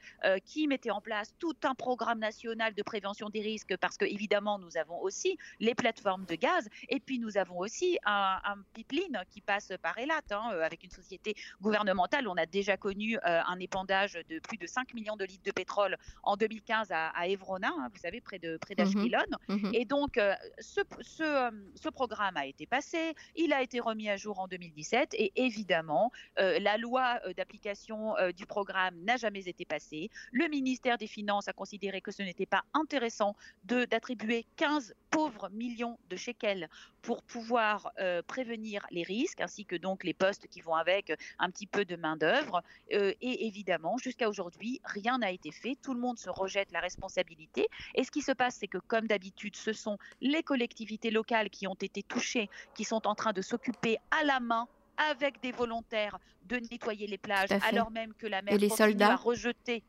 qui 0.45 0.67
mettait 0.67 0.91
en 0.91 1.01
place 1.01 1.33
tout 1.39 1.55
un 1.63 1.75
programme 1.75 2.19
national 2.19 2.73
de 2.73 2.83
prévention 2.83 3.29
des 3.29 3.41
risques 3.41 3.77
parce 3.77 3.97
que 3.97 4.05
évidemment 4.05 4.59
nous 4.59 4.77
avons 4.77 4.99
aussi 5.01 5.37
les 5.59 5.75
plateformes 5.75 6.08
de 6.17 6.35
gaz. 6.35 6.67
Et 6.89 6.99
puis 6.99 7.19
nous 7.19 7.37
avons 7.37 7.59
aussi 7.59 7.97
un, 8.05 8.39
pipeline 8.73 9.21
qui 9.29 9.41
passe 9.41 9.71
par 9.81 9.97
Elat, 9.97 10.21
hein, 10.31 10.49
euh, 10.53 10.63
avec 10.63 10.83
une 10.83 10.89
société 10.89 11.35
gouvernementale. 11.61 12.27
On 12.27 12.37
a 12.37 12.45
déjà 12.45 12.77
connu 12.77 13.17
euh, 13.17 13.19
un 13.25 13.59
épandage 13.59 14.13
de 14.29 14.39
plus 14.39 14.57
de 14.57 14.65
5 14.65 14.93
millions 14.93 15.15
de 15.15 15.25
litres 15.25 15.43
de 15.43 15.51
pétrole 15.51 15.97
en 16.23 16.35
2015 16.35 16.91
à, 16.91 17.09
à 17.09 17.27
Evrona, 17.27 17.69
hein, 17.69 17.89
vous 17.93 17.99
savez, 17.99 18.21
près 18.21 18.39
de 18.39 18.57
près 18.57 18.75
mhm. 18.77 18.85
d'Ashkelon. 18.85 19.37
Mhm. 19.47 19.71
Et 19.73 19.85
donc 19.85 20.17
euh, 20.17 20.33
ce, 20.59 20.81
ce, 21.01 21.51
ce, 21.75 21.89
programme 21.89 22.37
a 22.37 22.45
été 22.45 22.65
passé, 22.65 23.13
il 23.35 23.51
a 23.53 23.61
été 23.61 23.79
remis 23.79 24.09
à 24.09 24.15
jour 24.15 24.39
en 24.39 24.47
2017 24.47 25.13
et 25.13 25.31
évidemment 25.35 26.11
la 26.37 26.77
loi 26.77 27.19
d'application 27.35 28.13
du 28.35 28.45
programme 28.45 28.95
n'a 29.03 29.17
jamais 29.17 29.47
été 29.47 29.65
passée. 29.65 30.09
Le 30.31 30.47
ministère 30.47 30.97
des 30.97 31.07
Finances 31.07 31.47
a 31.47 31.53
considéré 31.53 31.99
que 32.01 32.11
ce 32.11 32.21
n'était 32.21 32.45
pas 32.45 32.63
intéressant 32.73 33.35
d'attribuer 33.63 34.45
15 34.55 34.93
pauvres 35.09 35.49
millions 35.49 35.97
de 36.09 36.15
shekels 36.15 36.69
pour 37.01 37.23
pouvoir 37.23 37.91
euh, 37.99 38.21
prévenir 38.21 38.85
les 38.91 39.03
risques, 39.03 39.41
ainsi 39.41 39.65
que 39.65 39.75
donc 39.75 40.03
les 40.03 40.13
postes 40.13 40.47
qui 40.47 40.61
vont 40.61 40.75
avec 40.75 41.09
euh, 41.09 41.15
un 41.39 41.49
petit 41.49 41.67
peu 41.67 41.85
de 41.85 41.95
main-d'œuvre. 41.95 42.61
Euh, 42.93 43.13
et 43.21 43.47
évidemment, 43.47 43.97
jusqu'à 43.97 44.29
aujourd'hui, 44.29 44.81
rien 44.83 45.17
n'a 45.17 45.31
été 45.31 45.51
fait. 45.51 45.77
Tout 45.81 45.93
le 45.93 45.99
monde 45.99 46.17
se 46.17 46.29
rejette 46.29 46.71
la 46.71 46.79
responsabilité. 46.79 47.67
Et 47.95 48.03
ce 48.03 48.11
qui 48.11 48.21
se 48.21 48.31
passe, 48.31 48.55
c'est 48.55 48.67
que 48.67 48.77
comme 48.77 49.07
d'habitude, 49.07 49.55
ce 49.55 49.73
sont 49.73 49.97
les 50.21 50.43
collectivités 50.43 51.11
locales 51.11 51.49
qui 51.49 51.67
ont 51.67 51.75
été 51.75 52.03
touchées, 52.03 52.49
qui 52.75 52.83
sont 52.83 53.07
en 53.07 53.15
train 53.15 53.33
de 53.33 53.41
s'occuper 53.41 53.97
à 54.11 54.23
la 54.23 54.39
main 54.39 54.67
avec 55.11 55.41
des 55.41 55.51
volontaires 55.51 56.19
de 56.43 56.57
nettoyer 56.57 57.07
les 57.07 57.17
plages, 57.17 57.49
alors 57.69 57.91
même 57.91 58.13
que 58.13 58.27
la 58.27 58.41
mer 58.41 58.53
continue 58.53 58.69
soldats? 58.69 59.13
à 59.13 59.15
rejeter 59.15 59.83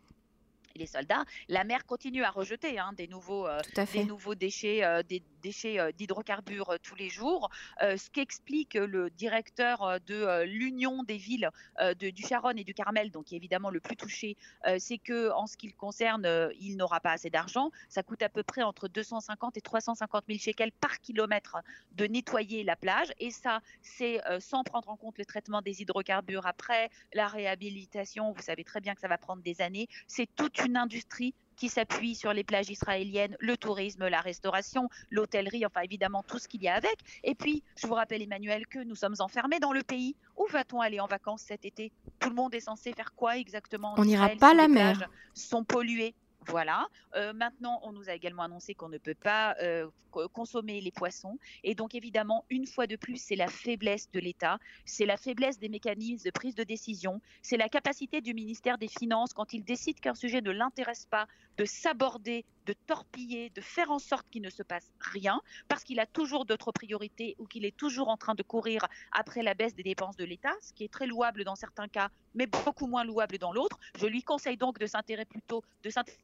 les 0.81 0.87
soldats, 0.87 1.25
la 1.49 1.63
mer 1.63 1.87
continue 1.87 2.25
à 2.25 2.31
rejeter 2.31 2.79
hein, 2.79 2.93
des, 2.97 3.07
nouveaux, 3.07 3.47
des 3.93 4.05
nouveaux 4.05 4.35
déchets, 4.35 4.83
des, 5.05 5.23
déchets 5.41 5.81
euh, 5.81 5.91
d'hydrocarbures 5.93 6.71
euh, 6.71 6.77
tous 6.83 6.95
les 6.95 7.09
jours, 7.09 7.51
euh, 7.83 7.97
ce 7.97 8.11
qu'explique 8.11 8.75
le 8.75 9.11
directeur 9.11 9.99
de 10.07 10.45
l'Union 10.45 11.03
des 11.03 11.17
villes 11.17 11.51
de, 11.81 12.11
du 12.11 12.23
Charonne 12.23 12.59
et 12.59 12.65
du 12.65 12.75
Carmel, 12.75 13.11
donc 13.11 13.27
qui 13.27 13.35
est 13.35 13.39
évidemment 13.39 13.71
le 13.71 13.81
plus 13.81 13.97
touché, 13.97 14.37
c'est 14.79 14.99
que 14.99 15.31
en 15.33 15.47
ce 15.47 15.57
qui 15.57 15.67
le 15.67 15.75
concerne, 15.75 16.51
il 16.59 16.77
n'aura 16.77 17.01
pas 17.01 17.13
assez 17.13 17.31
d'argent. 17.31 17.71
Ça 17.89 18.03
coûte 18.03 18.23
à 18.23 18.29
peu 18.29 18.43
près 18.43 18.63
entre 18.63 18.89
250 18.89 19.57
et 19.57 19.61
350 19.61 20.25
000 20.29 20.39
shekels 20.39 20.73
par 20.73 21.01
kilomètre 21.01 21.59
de 21.93 22.07
nettoyer 22.07 22.65
la 22.65 22.77
plage, 22.77 23.13
et 23.19 23.31
ça, 23.31 23.61
c'est 23.83 24.21
sans 24.41 24.63
prendre 24.65 24.89
en 24.89 24.97
compte 24.97 25.19
le 25.19 25.25
traitement 25.25 25.63
des 25.63 25.83
hydrocarbures 25.83 26.47
après, 26.47 26.91
la 27.13 27.29
réhabilitation. 27.29 28.33
Vous 28.33 28.43
savez 28.43 28.65
très 28.65 28.81
bien 28.81 28.95
que 28.95 29.01
ça 29.01 29.09
va 29.09 29.19
prendre 29.19 29.43
des 29.43 29.61
années. 29.61 29.89
C'est 30.07 30.29
toute 30.37 30.65
une 30.65 30.70
industrie 30.77 31.35
qui 31.57 31.69
s'appuie 31.69 32.15
sur 32.15 32.33
les 32.33 32.43
plages 32.43 32.71
israéliennes, 32.71 33.37
le 33.39 33.55
tourisme, 33.57 34.09
la 34.09 34.21
restauration, 34.21 34.89
l'hôtellerie, 35.11 35.67
enfin 35.67 35.83
évidemment 35.83 36.23
tout 36.23 36.39
ce 36.39 36.49
qu'il 36.49 36.63
y 36.63 36.69
a 36.69 36.75
avec. 36.75 36.97
Et 37.23 37.35
puis, 37.35 37.63
je 37.77 37.87
vous 37.87 37.93
rappelle 37.93 38.23
Emmanuel 38.23 38.67
que 38.67 38.79
nous 38.79 38.95
sommes 38.95 39.17
enfermés 39.19 39.61
dans 39.61 39.75
le 39.75 39.83
pays. 39.83 40.17
Où 40.39 40.47
va-t-on 40.47 40.81
aller 40.81 41.01
en 41.01 41.07
vacances 41.07 41.43
cet 41.43 41.67
été? 41.67 41.93
Tout 42.19 42.31
le 42.31 42.35
monde 42.35 42.55
est 42.55 42.61
censé 42.61 42.95
faire 42.95 43.13
quoi 43.15 43.37
exactement? 43.37 43.95
On 43.99 44.07
n'ira 44.07 44.31
pas 44.31 44.53
à 44.53 44.55
la 44.55 44.69
mer. 44.69 45.11
Sont 45.35 45.65
polluées. 45.65 46.15
Voilà. 46.51 46.89
Euh, 47.15 47.33
maintenant, 47.33 47.81
on 47.85 47.93
nous 47.93 48.09
a 48.09 48.13
également 48.13 48.43
annoncé 48.43 48.75
qu'on 48.75 48.89
ne 48.89 48.99
peut 48.99 49.15
pas 49.15 49.55
euh, 49.63 49.87
consommer 50.33 50.81
les 50.81 50.91
poissons. 50.91 51.39
Et 51.63 51.77
donc, 51.77 51.95
évidemment, 51.95 52.45
une 52.51 52.67
fois 52.67 52.89
de 52.89 52.97
plus, 52.97 53.17
c'est 53.17 53.37
la 53.37 53.47
faiblesse 53.47 54.11
de 54.11 54.19
l'État, 54.19 54.59
c'est 54.85 55.07
la 55.07 55.17
faiblesse 55.17 55.61
des 55.61 55.69
mécanismes 55.69 56.25
de 56.25 56.31
prise 56.31 56.57
de 56.57 56.65
décision, 56.65 57.21
c'est 57.43 57.57
la 57.57 57.69
capacité 57.69 58.21
du 58.21 58.35
ministère 58.35 58.79
des 58.79 58.89
Finances, 58.89 59.33
quand 59.33 59.53
il 59.53 59.65
décide 59.65 60.01
qu'un 60.01 60.17
sujet 60.17 60.41
ne 60.41 60.51
l'intéresse 60.51 61.07
pas, 61.07 61.29
de 61.57 61.65
s'aborder, 61.65 62.45
de 62.67 62.75
torpiller, 62.87 63.51
de 63.51 63.61
faire 63.61 63.91
en 63.91 63.99
sorte 63.99 64.27
qu'il 64.31 64.43
ne 64.43 64.51
se 64.51 64.63
passe 64.63 64.91
rien, 64.99 65.41
parce 65.69 65.85
qu'il 65.85 66.01
a 66.01 66.07
toujours 66.07 66.45
d'autres 66.45 66.73
priorités 66.73 67.37
ou 67.39 67.47
qu'il 67.47 67.65
est 67.65 67.77
toujours 67.77 68.09
en 68.09 68.17
train 68.17 68.35
de 68.35 68.43
courir 68.43 68.87
après 69.13 69.43
la 69.43 69.55
baisse 69.55 69.75
des 69.75 69.83
dépenses 69.83 70.17
de 70.17 70.25
l'État, 70.25 70.55
ce 70.61 70.73
qui 70.73 70.85
est 70.85 70.93
très 70.93 71.07
louable 71.07 71.45
dans 71.45 71.57
certains 71.57 71.89
cas, 71.89 72.09
mais 72.35 72.47
beaucoup 72.47 72.87
moins 72.87 73.05
louable 73.05 73.39
dans 73.39 73.53
l'autre. 73.53 73.79
Je 73.99 74.07
lui 74.07 74.23
conseille 74.23 74.57
donc 74.57 74.79
de 74.79 74.87
s'intéresser 74.87 75.27
plutôt, 75.27 75.63
de 75.83 75.91
s'intéresser 75.91 76.21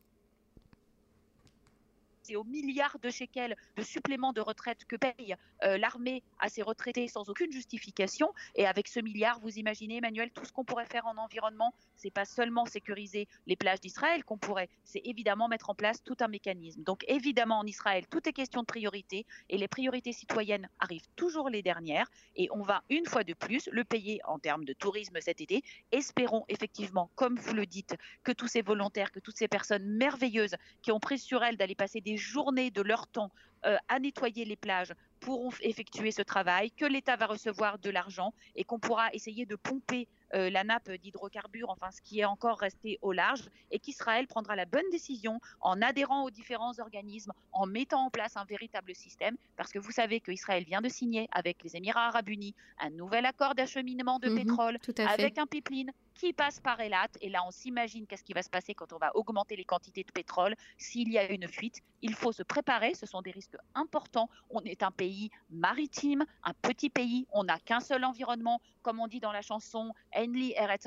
c'est 2.27 2.37
aux 2.37 2.45
milliards 2.45 2.99
de 3.01 3.11
shekels 3.11 3.57
de 3.77 3.83
suppléments 3.83 4.33
de 4.33 4.41
retraite 4.41 4.85
que 4.85 4.97
paye 4.97 5.37
euh, 5.63 5.79
l'armée 5.79 6.23
à 6.41 6.49
ses 6.49 6.63
retraités 6.63 7.07
sans 7.09 7.29
aucune 7.29 7.53
justification. 7.53 8.33
Et 8.57 8.67
avec 8.67 8.89
ce 8.89 9.01
milliard, 9.01 9.39
vous 9.41 9.59
imaginez, 9.59 9.99
Emmanuel, 9.99 10.31
tout 10.31 10.45
ce 10.45 10.53
qu'on 10.53 10.65
pourrait 10.65 10.87
faire 10.87 11.07
en 11.07 11.17
environnement, 11.17 11.73
c'est 11.97 12.11
pas 12.11 12.25
seulement 12.25 12.67
sécuriser 12.67 13.29
les 13.47 13.57
plages 13.57 13.81
d'Israël 13.81 14.25
qu'on 14.25 14.39
pourrait, 14.39 14.69
c'est 14.85 15.03
évidemment 15.05 15.49
mettre 15.49 15.71
en 15.71 15.75
place 15.75 16.03
tout 16.03 16.17
un 16.21 16.29
mécanisme. 16.29 16.83
Donc 16.83 17.05
évidemment, 17.09 17.61
en 17.61 17.67
Israël, 17.67 18.07
tout 18.09 18.29
est 18.29 18.33
question 18.33 18.63
de 18.63 18.67
priorité 18.67 19.25
et 19.49 19.57
les 19.57 19.69
priorités 19.69 20.13
citoyennes 20.13 20.69
arrivent 20.81 21.09
toujours 21.15 21.49
les 21.49 21.63
dernières. 21.63 22.11
Et 22.35 22.49
on 22.51 22.63
va 22.63 22.83
une 22.91 23.07
fois 23.07 23.25
de 23.25 23.35
plus 23.35 23.69
le 23.73 23.85
payer 23.85 24.21
en 24.25 24.39
termes 24.39 24.65
de 24.65 24.73
tourisme 24.73 25.21
cet 25.21 25.41
été. 25.41 25.63
Espérons 25.93 26.45
effectivement, 26.49 27.11
comme 27.15 27.39
vous 27.39 27.55
le 27.55 27.67
dites, 27.67 27.97
que 28.25 28.33
tous 28.33 28.49
ces 28.49 28.63
volontaires, 28.63 29.13
que 29.13 29.21
toutes 29.21 29.37
ces 29.37 29.49
personnes 29.49 29.87
merveilleuses 29.97 30.57
qui 30.83 30.93
ont 30.93 31.01
pris 31.01 31.19
sur 31.19 31.43
elles 31.43 31.57
d'aller 31.57 31.75
passer 31.75 32.01
des 32.01 32.16
journées 32.17 32.71
de 32.71 32.83
leur 32.83 33.07
temps 33.07 33.31
euh, 33.65 33.77
à 33.89 33.99
nettoyer 33.99 34.45
les 34.45 34.57
plages 34.57 34.93
pourront 35.19 35.51
effectuer 35.61 36.13
ce 36.13 36.23
travail, 36.23 36.71
que 36.71 36.85
l'État 36.85 37.17
va 37.17 37.27
recevoir 37.27 37.79
de 37.79 37.91
l'argent 37.91 38.33
et 38.55 38.65
qu'on 38.65 38.79
pourra 38.79 39.13
essayer 39.13 39.47
de 39.47 39.57
pomper 39.57 40.07
euh, 40.35 40.51
la 40.51 40.63
nappe 40.63 40.91
d'hydrocarbures, 40.91 41.71
enfin 41.71 41.91
ce 41.91 42.01
qui 42.01 42.21
est 42.21 42.25
encore 42.25 42.59
resté 42.59 42.99
au 43.03 43.13
large, 43.13 43.49
et 43.71 43.79
qu'Israël 43.79 44.27
prendra 44.27 44.55
la 44.55 44.67
bonne 44.67 44.89
décision 44.93 45.41
en 45.61 45.81
adhérant 45.83 46.25
aux 46.25 46.31
différents 46.31 46.79
organismes, 46.79 47.33
en 47.53 47.67
mettant 47.67 48.05
en 48.05 48.11
place 48.11 48.37
un 48.37 48.45
véritable 48.45 48.95
système, 48.95 49.37
parce 49.57 49.73
que 49.73 49.79
vous 49.79 49.91
savez 49.91 50.21
qu'Israël 50.21 50.65
vient 50.65 50.83
de 50.83 50.89
signer 50.89 51.27
avec 51.33 51.65
les 51.65 51.77
Émirats 51.77 52.09
arabes 52.09 52.29
unis 52.29 52.55
un 52.79 52.91
nouvel 52.91 53.27
accord 53.27 53.55
d'acheminement 53.55 54.19
de 54.19 54.29
mhm, 54.29 54.37
pétrole 54.37 54.79
avec 55.09 55.39
un 55.39 55.47
pipeline 55.47 55.91
qui 56.17 56.33
passe 56.33 56.61
par 56.61 56.81
Elat. 56.81 57.09
Et 57.21 57.29
là, 57.29 57.43
on 57.47 57.51
s'imagine 57.51 58.07
qu'est-ce 58.07 58.25
qui 58.25 58.33
va 58.33 58.43
se 58.43 58.51
passer 58.51 58.75
quand 58.75 58.93
on 58.93 58.99
va 58.99 59.15
augmenter 59.15 59.57
les 59.57 59.65
quantités 59.65 60.05
de 60.05 60.13
pétrole. 60.13 60.55
S'il 60.79 61.11
y 61.11 61.19
a 61.19 61.31
une 61.31 61.47
fuite, 61.49 61.81
il 62.03 62.15
faut 62.15 62.33
se 62.33 62.43
préparer. 62.43 62.95
Ce 62.95 63.07
sont 63.07 63.23
des 63.23 63.31
risques 63.31 63.57
importants. 63.75 64.29
On 64.51 64.61
est 64.63 64.83
un 64.83 64.91
pays 64.91 65.31
maritime, 65.51 66.25
un 66.43 66.53
petit 66.63 66.91
pays. 66.91 67.27
On 67.33 67.45
n'a 67.45 67.59
qu'un 67.59 67.81
seul 67.81 68.05
environnement. 68.05 68.61
Comme 68.83 69.01
on 69.01 69.09
dit 69.09 69.21
dans 69.21 69.33
la 69.33 69.43
chanson 69.43 69.93
Enli 70.15 70.53
Eret 70.57 70.79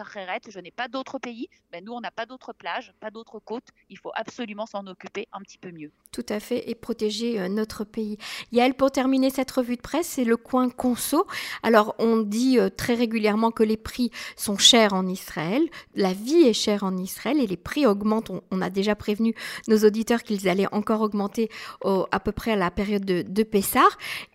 je 0.49 0.59
n'ai 0.59 0.71
pas 0.71 0.87
d'autre 0.87 1.19
pays. 1.19 1.47
Ben, 1.71 1.83
nous, 1.83 1.93
on 1.93 1.99
n'a 1.99 2.11
pas 2.11 2.25
d'autres 2.25 2.53
plages, 2.53 2.93
pas 2.99 3.11
d'autres 3.11 3.39
côtes. 3.39 3.67
Il 3.89 3.97
faut 3.97 4.11
absolument 4.15 4.65
s'en 4.65 4.85
occuper 4.87 5.27
un 5.31 5.41
petit 5.41 5.57
peu 5.57 5.71
mieux. 5.71 5.91
Tout 6.11 6.25
à 6.29 6.39
fait, 6.39 6.69
et 6.69 6.75
protéger 6.75 7.39
euh, 7.39 7.49
notre 7.49 7.83
pays. 7.83 8.17
Yael, 8.51 8.73
pour 8.73 8.91
terminer 8.91 9.29
cette 9.29 9.51
revue 9.51 9.75
de 9.75 9.81
presse, 9.81 10.07
c'est 10.07 10.23
le 10.23 10.37
coin 10.37 10.69
conso. 10.69 11.27
Alors, 11.61 11.95
on 11.99 12.17
dit 12.17 12.59
euh, 12.59 12.69
très 12.69 12.95
régulièrement 12.95 13.51
que 13.51 13.63
les 13.63 13.77
prix 13.77 14.11
sont 14.35 14.57
chers 14.57 14.93
en 14.93 15.05
Israël, 15.07 15.18
la 15.95 16.13
vie 16.13 16.43
est 16.43 16.53
chère 16.53 16.83
en 16.83 16.97
Israël 16.97 17.39
et 17.39 17.47
les 17.47 17.57
prix 17.57 17.85
augmentent. 17.85 18.31
On, 18.51 18.61
a 18.61 18.69
déjà 18.69 18.95
prévenu 18.95 19.33
nos 19.67 19.77
auditeurs 19.85 20.23
qu'ils 20.23 20.49
allaient 20.49 20.71
encore 20.73 21.01
augmenter 21.01 21.49
à 21.83 22.19
peu 22.19 22.31
près 22.31 22.51
à 22.51 22.55
la 22.55 22.71
période 22.71 23.05
de, 23.05 23.21
de. 23.21 23.43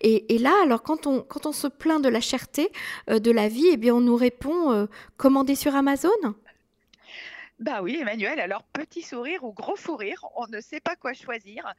Et, 0.01 0.37
là, 0.37 0.53
alors 0.63 0.83
quand 0.83 1.07
on, 1.07 1.21
quand 1.21 1.45
on 1.45 1.51
se 1.51 1.67
plaint 1.67 2.03
de 2.03 2.09
la 2.09 2.21
cherté 2.21 2.71
euh, 3.09 3.19
de 3.19 3.31
la 3.31 3.47
vie, 3.47 3.67
eh 3.71 3.77
bien 3.77 3.95
on 3.95 4.01
nous 4.01 4.15
répond 4.15 4.71
euh, 4.71 4.87
commander 5.17 5.55
sur 5.55 5.75
Amazon? 5.75 6.09
Bah 7.59 7.81
oui, 7.81 7.97
Emmanuel, 7.99 8.39
alors 8.39 8.63
petit 8.73 9.01
sourire 9.01 9.43
ou 9.43 9.53
gros 9.53 9.77
fou 9.77 9.95
rire, 9.95 10.25
on 10.35 10.47
ne 10.47 10.59
sait 10.59 10.81
pas 10.81 10.95
quoi 10.95 11.13
choisir. 11.13 11.73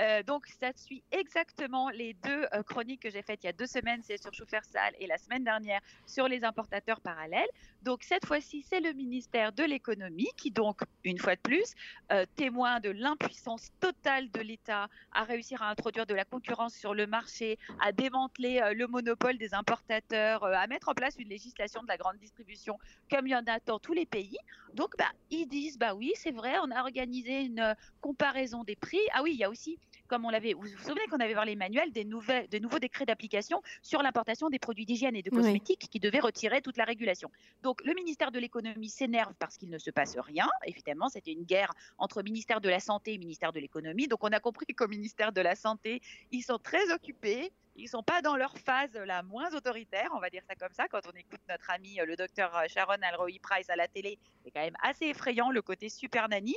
Euh, 0.00 0.22
donc, 0.22 0.46
ça 0.46 0.72
suit 0.74 1.02
exactement 1.10 1.90
les 1.90 2.14
deux 2.14 2.46
euh, 2.54 2.62
chroniques 2.62 3.02
que 3.02 3.10
j'ai 3.10 3.22
faites 3.22 3.42
il 3.42 3.46
y 3.46 3.50
a 3.50 3.52
deux 3.52 3.66
semaines, 3.66 4.00
c'est 4.02 4.16
sur 4.22 4.32
Sal 4.48 4.94
et 4.98 5.06
la 5.06 5.18
semaine 5.18 5.44
dernière 5.44 5.80
sur 6.06 6.28
les 6.28 6.44
importateurs 6.44 7.00
parallèles. 7.00 7.48
Donc, 7.82 8.02
cette 8.02 8.24
fois-ci, 8.24 8.64
c'est 8.68 8.80
le 8.80 8.92
ministère 8.92 9.52
de 9.52 9.64
l'économie 9.64 10.30
qui, 10.36 10.50
donc, 10.50 10.80
une 11.04 11.18
fois 11.18 11.34
de 11.36 11.40
plus, 11.40 11.74
euh, 12.10 12.24
témoin 12.36 12.80
de 12.80 12.90
l'impuissance 12.90 13.70
totale 13.80 14.30
de 14.30 14.40
l'État 14.40 14.88
à 15.12 15.24
réussir 15.24 15.62
à 15.62 15.68
introduire 15.68 16.06
de 16.06 16.14
la 16.14 16.24
concurrence 16.24 16.74
sur 16.74 16.94
le 16.94 17.06
marché, 17.06 17.58
à 17.80 17.92
démanteler 17.92 18.60
le 18.74 18.86
monopole 18.86 19.36
des 19.36 19.52
importateurs, 19.54 20.44
à 20.44 20.66
mettre 20.66 20.88
en 20.88 20.94
place 20.94 21.16
une 21.18 21.28
législation 21.28 21.82
de 21.82 21.88
la 21.88 21.96
grande 21.96 22.16
distribution 22.18 22.78
comme 23.10 23.26
il 23.26 23.30
y 23.30 23.36
en 23.36 23.46
a 23.46 23.58
dans 23.66 23.78
tous 23.78 23.92
les 23.92 24.06
pays. 24.06 24.36
Donc, 24.74 24.96
bah, 24.96 25.10
ils 25.30 25.46
disent, 25.46 25.78
bah 25.78 25.94
oui, 25.94 26.12
c'est 26.14 26.30
vrai, 26.30 26.54
on 26.62 26.70
a 26.70 26.80
organisé 26.80 27.42
une 27.42 27.74
comparaison 28.00 28.64
des 28.64 28.76
prix. 28.76 29.00
Ah 29.12 29.22
oui, 29.22 29.32
il 29.32 29.38
y 29.38 29.44
a 29.44 29.50
aussi 29.50 29.78
comme 30.08 30.24
on 30.24 30.30
l'avait, 30.30 30.52
vous 30.52 30.62
vous 30.62 30.84
souvenez 30.84 31.06
qu'on 31.10 31.20
avait 31.20 31.32
voir 31.32 31.44
les 31.44 31.56
manuels 31.56 31.92
des, 31.92 32.04
nouvelles, 32.04 32.48
des 32.48 32.60
nouveaux 32.60 32.78
décrets 32.78 33.06
d'application 33.06 33.62
sur 33.82 34.02
l'importation 34.02 34.48
des 34.50 34.58
produits 34.58 34.86
d'hygiène 34.86 35.16
et 35.16 35.22
de 35.22 35.30
cosmétiques 35.30 35.88
qui 35.90 36.00
devaient 36.00 36.20
retirer 36.20 36.60
toute 36.60 36.76
la 36.76 36.84
régulation. 36.84 37.30
Donc 37.62 37.82
le 37.84 37.94
ministère 37.94 38.30
de 38.30 38.38
l'économie 38.38 38.88
s'énerve 38.88 39.34
parce 39.38 39.56
qu'il 39.56 39.70
ne 39.70 39.78
se 39.78 39.90
passe 39.90 40.16
rien. 40.18 40.48
Évidemment, 40.66 41.08
c'était 41.08 41.32
une 41.32 41.44
guerre 41.44 41.72
entre 41.98 42.22
ministère 42.22 42.60
de 42.60 42.68
la 42.68 42.80
santé 42.80 43.14
et 43.14 43.18
ministère 43.18 43.52
de 43.52 43.60
l'économie. 43.60 44.08
Donc 44.08 44.22
on 44.22 44.32
a 44.32 44.40
compris 44.40 44.66
qu'au 44.66 44.88
ministère 44.88 45.32
de 45.32 45.40
la 45.40 45.54
santé, 45.54 46.00
ils 46.30 46.42
sont 46.42 46.58
très 46.58 46.92
occupés. 46.92 47.52
Ils 47.74 47.88
sont 47.88 48.02
pas 48.02 48.20
dans 48.20 48.36
leur 48.36 48.58
phase 48.58 48.92
la 48.94 49.22
moins 49.22 49.50
autoritaire, 49.54 50.10
on 50.14 50.20
va 50.20 50.28
dire 50.28 50.42
ça 50.46 50.54
comme 50.54 50.74
ça. 50.74 50.88
Quand 50.88 51.00
on 51.06 51.16
écoute 51.16 51.40
notre 51.48 51.70
ami 51.70 51.98
le 52.04 52.16
docteur 52.16 52.52
Sharon 52.68 53.00
Alroy 53.00 53.38
Price 53.40 53.70
à 53.70 53.76
la 53.76 53.88
télé, 53.88 54.18
c'est 54.44 54.50
quand 54.50 54.60
même 54.60 54.76
assez 54.82 55.06
effrayant 55.06 55.50
le 55.50 55.62
côté 55.62 55.88
super 55.88 56.28
nanny. 56.28 56.54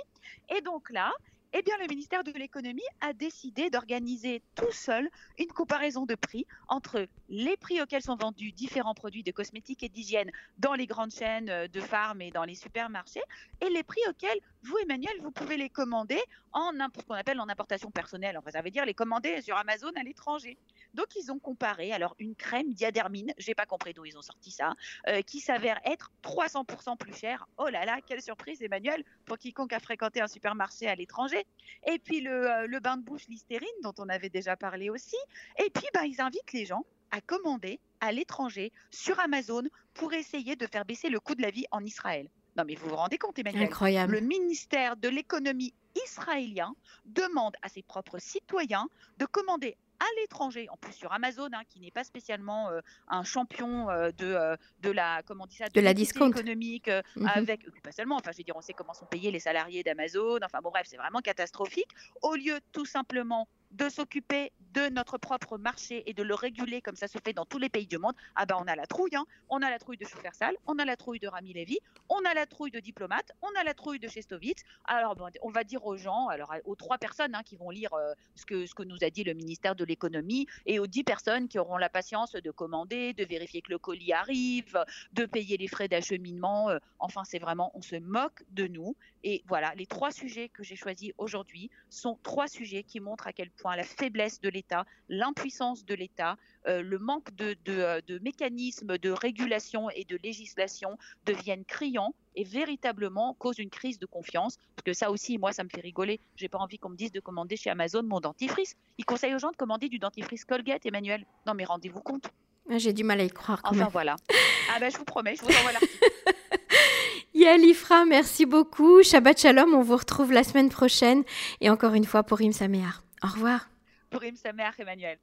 Et 0.53 0.59
donc 0.59 0.89
là, 0.89 1.13
eh 1.57 1.61
bien, 1.61 1.77
le 1.79 1.87
ministère 1.87 2.25
de 2.25 2.31
l'économie 2.33 2.81
a 2.99 3.13
décidé 3.13 3.69
d'organiser 3.69 4.41
tout 4.55 4.73
seul 4.73 5.09
une 5.39 5.47
comparaison 5.47 6.05
de 6.05 6.15
prix 6.15 6.45
entre 6.67 7.07
les 7.29 7.55
prix 7.55 7.81
auxquels 7.81 8.01
sont 8.01 8.17
vendus 8.17 8.51
différents 8.51 8.93
produits 8.93 9.23
de 9.23 9.31
cosmétiques 9.31 9.81
et 9.81 9.87
d'hygiène 9.87 10.29
dans 10.57 10.73
les 10.73 10.85
grandes 10.85 11.13
chaînes 11.13 11.67
de 11.67 11.79
farm 11.79 12.21
et 12.21 12.29
dans 12.29 12.43
les 12.43 12.55
supermarchés 12.55 13.21
et 13.61 13.69
les 13.69 13.83
prix 13.83 14.01
auxquels 14.09 14.39
vous, 14.65 14.77
Emmanuel, 14.79 15.13
vous 15.21 15.31
pouvez 15.31 15.57
les 15.57 15.69
commander 15.69 16.19
en 16.51 16.71
ce 16.73 17.03
qu'on 17.03 17.13
appelle 17.13 17.39
en 17.39 17.49
importation 17.49 17.91
personnelle. 17.91 18.37
Enfin, 18.37 18.51
ça 18.51 18.61
veut 18.61 18.71
dire 18.71 18.85
les 18.85 18.93
commander 18.93 19.41
sur 19.41 19.57
Amazon 19.57 19.91
à 19.95 20.03
l'étranger. 20.03 20.57
Donc, 20.93 21.07
ils 21.15 21.31
ont 21.31 21.39
comparé 21.39 21.91
alors 21.91 22.15
une 22.19 22.35
crème 22.35 22.73
diadermine, 22.73 23.33
j'ai 23.37 23.53
pas 23.53 23.65
compris 23.65 23.93
d'où 23.93 24.05
ils 24.05 24.17
ont 24.17 24.21
sorti 24.21 24.51
ça, 24.51 24.73
euh, 25.07 25.21
qui 25.21 25.39
s'avère 25.39 25.79
être 25.85 26.11
300% 26.23 26.97
plus 26.97 27.13
chère. 27.13 27.47
Oh 27.57 27.67
là 27.67 27.85
là, 27.85 27.99
quelle 28.05 28.21
surprise, 28.21 28.61
Emmanuel, 28.61 29.03
pour 29.25 29.37
quiconque 29.37 29.73
a 29.73 29.79
fréquenté 29.79 30.21
un 30.21 30.27
supermarché 30.27 30.87
à 30.87 30.95
l'étranger. 30.95 31.45
Et 31.87 31.99
puis 31.99 32.21
le, 32.21 32.49
euh, 32.49 32.79
bain 32.79 32.97
de 32.97 33.03
bouche 33.03 33.27
Listerine, 33.27 33.67
dont 33.83 33.93
on 33.99 34.09
avait 34.09 34.29
déjà 34.29 34.55
parlé 34.55 34.89
aussi. 34.89 35.17
Et 35.63 35.69
puis, 35.69 35.85
bah, 35.93 36.05
ils 36.05 36.21
invitent 36.21 36.53
les 36.53 36.65
gens 36.65 36.85
à 37.11 37.21
commander 37.21 37.79
à 38.01 38.11
l'étranger 38.11 38.71
sur 38.91 39.19
Amazon 39.19 39.63
pour 39.93 40.13
essayer 40.13 40.55
de 40.55 40.67
faire 40.67 40.85
baisser 40.85 41.09
le 41.09 41.19
coût 41.19 41.35
de 41.35 41.41
la 41.41 41.51
vie 41.51 41.65
en 41.71 41.83
Israël. 41.83 42.29
Non, 42.55 42.63
mais 42.65 42.75
vous 42.75 42.89
vous 42.89 42.95
rendez 42.95 43.17
compte, 43.17 43.37
Emmanuel 43.37 43.63
Incroyable. 43.63 44.13
Le 44.13 44.21
ministère 44.21 44.95
de 44.95 45.09
l'économie 45.09 45.73
israélien 46.05 46.73
demande 47.05 47.55
à 47.61 47.69
ses 47.69 47.81
propres 47.81 48.19
citoyens 48.19 48.87
de 49.17 49.25
commander 49.25 49.77
à 49.99 50.05
l'étranger, 50.19 50.67
en 50.69 50.77
plus 50.77 50.93
sur 50.93 51.11
Amazon, 51.13 51.49
hein, 51.53 51.61
qui 51.69 51.79
n'est 51.79 51.91
pas 51.91 52.03
spécialement 52.03 52.69
euh, 52.69 52.81
un 53.07 53.23
champion 53.23 53.89
euh, 53.89 54.11
de, 54.11 54.25
euh, 54.25 54.55
de 54.81 54.91
la 54.91 55.21
comment 55.23 55.47
dit 55.47 55.55
ça, 55.55 55.69
de, 55.69 55.81
la 55.81 55.93
discount 55.93 56.29
économique, 56.29 56.89
mhm. 57.15 57.27
avec 57.27 57.61
pas 57.81 57.91
seulement, 57.91 58.17
enfin 58.17 58.31
je 58.33 58.37
veux 58.37 58.43
dire, 58.43 58.55
on 58.57 58.61
sait 58.61 58.73
comment 58.73 58.93
sont 58.93 59.05
payés 59.05 59.31
les 59.31 59.39
salariés 59.39 59.83
d'Amazon, 59.83 60.39
enfin 60.43 60.59
bon 60.61 60.69
bref, 60.69 60.85
c'est 60.89 60.97
vraiment 60.97 61.19
catastrophique. 61.19 61.89
Au 62.21 62.35
lieu 62.35 62.59
tout 62.71 62.85
simplement 62.85 63.47
de 63.75 63.89
s'occuper 63.89 64.51
de 64.73 64.89
notre 64.89 65.17
propre 65.17 65.57
marché 65.57 66.03
et 66.09 66.13
de 66.13 66.23
le 66.23 66.33
réguler 66.33 66.81
comme 66.81 66.95
ça 66.95 67.07
se 67.07 67.17
fait 67.23 67.33
dans 67.33 67.45
tous 67.45 67.59
les 67.59 67.69
pays 67.69 67.87
du 67.87 67.97
monde, 67.97 68.13
ah 68.35 68.45
ben 68.45 68.57
on 68.59 68.67
a 68.67 68.75
la 68.75 68.85
trouille. 68.85 69.15
Hein. 69.15 69.25
On 69.49 69.61
a 69.61 69.69
la 69.69 69.79
trouille 69.79 69.97
de 69.97 70.05
Schufersal, 70.05 70.55
on 70.67 70.77
a 70.79 70.85
la 70.85 70.97
trouille 70.97 71.19
de 71.19 71.27
Rami 71.27 71.53
Levy, 71.53 71.79
on 72.09 72.19
a 72.25 72.33
la 72.33 72.45
trouille 72.45 72.71
de 72.71 72.79
Diplomate, 72.79 73.31
on 73.41 73.49
a 73.59 73.63
la 73.63 73.73
trouille 73.73 73.99
de 73.99 74.07
Chestovitz. 74.07 74.63
Alors 74.85 75.15
on 75.41 75.49
va 75.49 75.63
dire 75.63 75.85
aux 75.85 75.97
gens, 75.97 76.27
alors 76.27 76.53
aux 76.65 76.75
trois 76.75 76.97
personnes 76.97 77.35
hein, 77.35 77.43
qui 77.43 77.55
vont 77.55 77.69
lire 77.69 77.93
euh, 77.93 78.13
ce, 78.35 78.45
que, 78.45 78.65
ce 78.65 78.73
que 78.73 78.83
nous 78.83 79.03
a 79.03 79.09
dit 79.09 79.23
le 79.23 79.33
ministère 79.33 79.75
de 79.75 79.85
l'économie 79.85 80.47
et 80.65 80.79
aux 80.79 80.87
dix 80.87 81.03
personnes 81.03 81.47
qui 81.47 81.59
auront 81.59 81.77
la 81.77 81.89
patience 81.89 82.33
de 82.33 82.51
commander, 82.51 83.13
de 83.13 83.25
vérifier 83.25 83.61
que 83.61 83.71
le 83.71 83.77
colis 83.77 84.13
arrive, 84.13 84.77
de 85.13 85.25
payer 85.25 85.57
les 85.57 85.67
frais 85.67 85.87
d'acheminement. 85.87 86.69
Euh, 86.69 86.79
enfin, 86.99 87.23
c'est 87.23 87.39
vraiment, 87.39 87.71
on 87.75 87.81
se 87.81 87.95
moque 87.95 88.43
de 88.51 88.67
nous. 88.67 88.95
Et 89.23 89.43
voilà, 89.47 89.73
les 89.75 89.87
trois 89.87 90.11
sujets 90.11 90.49
que 90.49 90.63
j'ai 90.63 90.75
choisis 90.75 91.11
aujourd'hui 91.17 91.71
sont 91.89 92.19
trois 92.23 92.47
sujets 92.47 92.83
qui 92.83 92.99
montrent 92.99 93.27
à 93.27 93.33
quel 93.33 93.49
point 93.49 93.64
la 93.73 93.83
faiblesse 93.83 94.39
de 94.41 94.49
l'État, 94.49 94.85
l'impuissance 95.09 95.85
de 95.85 95.95
l'État, 95.95 96.37
euh, 96.67 96.81
le 96.81 96.99
manque 96.99 97.29
euh, 97.41 98.01
de, 98.07 98.19
mécanismes 98.19 98.97
de 98.97 99.09
régulation 99.09 99.89
et 99.89 100.03
de 100.03 100.17
législation 100.23 100.97
deviennent 101.25 101.65
criants 101.65 102.13
et 102.35 102.43
véritablement 102.43 103.33
causent 103.33 103.59
une 103.59 103.69
crise 103.69 103.99
de 103.99 104.05
confiance. 104.05 104.57
Parce 104.75 104.83
que 104.85 104.93
ça 104.93 105.11
aussi, 105.11 105.37
moi, 105.37 105.51
ça 105.51 105.63
me 105.63 105.69
fait 105.69 105.81
rigoler. 105.81 106.19
J'ai 106.35 106.49
pas 106.49 106.59
envie 106.59 106.77
qu'on 106.77 106.89
me 106.89 106.97
dise 106.97 107.11
de 107.11 107.19
commander 107.19 107.55
chez 107.57 107.69
Amazon 107.69 108.03
mon 108.03 108.19
dentifrice. 108.19 108.75
Il 108.97 109.05
conseille 109.05 109.33
aux 109.33 109.39
gens 109.39 109.51
de 109.51 109.57
commander 109.57 109.89
du 109.89 109.99
dentifrice 109.99 110.45
Colgate, 110.45 110.85
Emmanuel. 110.85 111.25
Non, 111.47 111.53
mais 111.53 111.65
rendez-vous 111.65 112.01
compte. 112.01 112.29
Ah, 112.69 112.77
j'ai 112.77 112.93
du 112.93 113.03
mal 113.03 113.19
à 113.19 113.23
y 113.23 113.29
croire. 113.29 113.61
enfin 113.63 113.89
voilà. 113.91 114.15
Ah 114.73 114.79
ben 114.79 114.91
je 114.91 114.97
vous 114.97 115.05
promets, 115.05 115.35
je 115.35 115.43
vous 115.43 115.55
envoie 115.55 115.73
l'article. 115.73 115.93
Yalifra, 117.35 118.05
merci 118.05 118.47
beaucoup. 118.47 119.03
Shabbat 119.03 119.39
Shalom, 119.39 119.75
on 119.75 119.81
vous 119.81 119.95
retrouve 119.95 120.31
la 120.31 120.43
semaine 120.43 120.69
prochaine. 120.69 121.23
Et 121.61 121.69
encore 121.69 121.93
une 121.93 122.05
fois 122.05 122.23
pour 122.23 122.41
Im 122.41 122.51
Sameach. 122.51 123.01
Au 123.23 123.27
revoir. 123.27 123.69
Pour 124.09 124.23
Im 124.23 124.35
Sameach, 124.35 124.79
Emmanuel. 124.79 125.17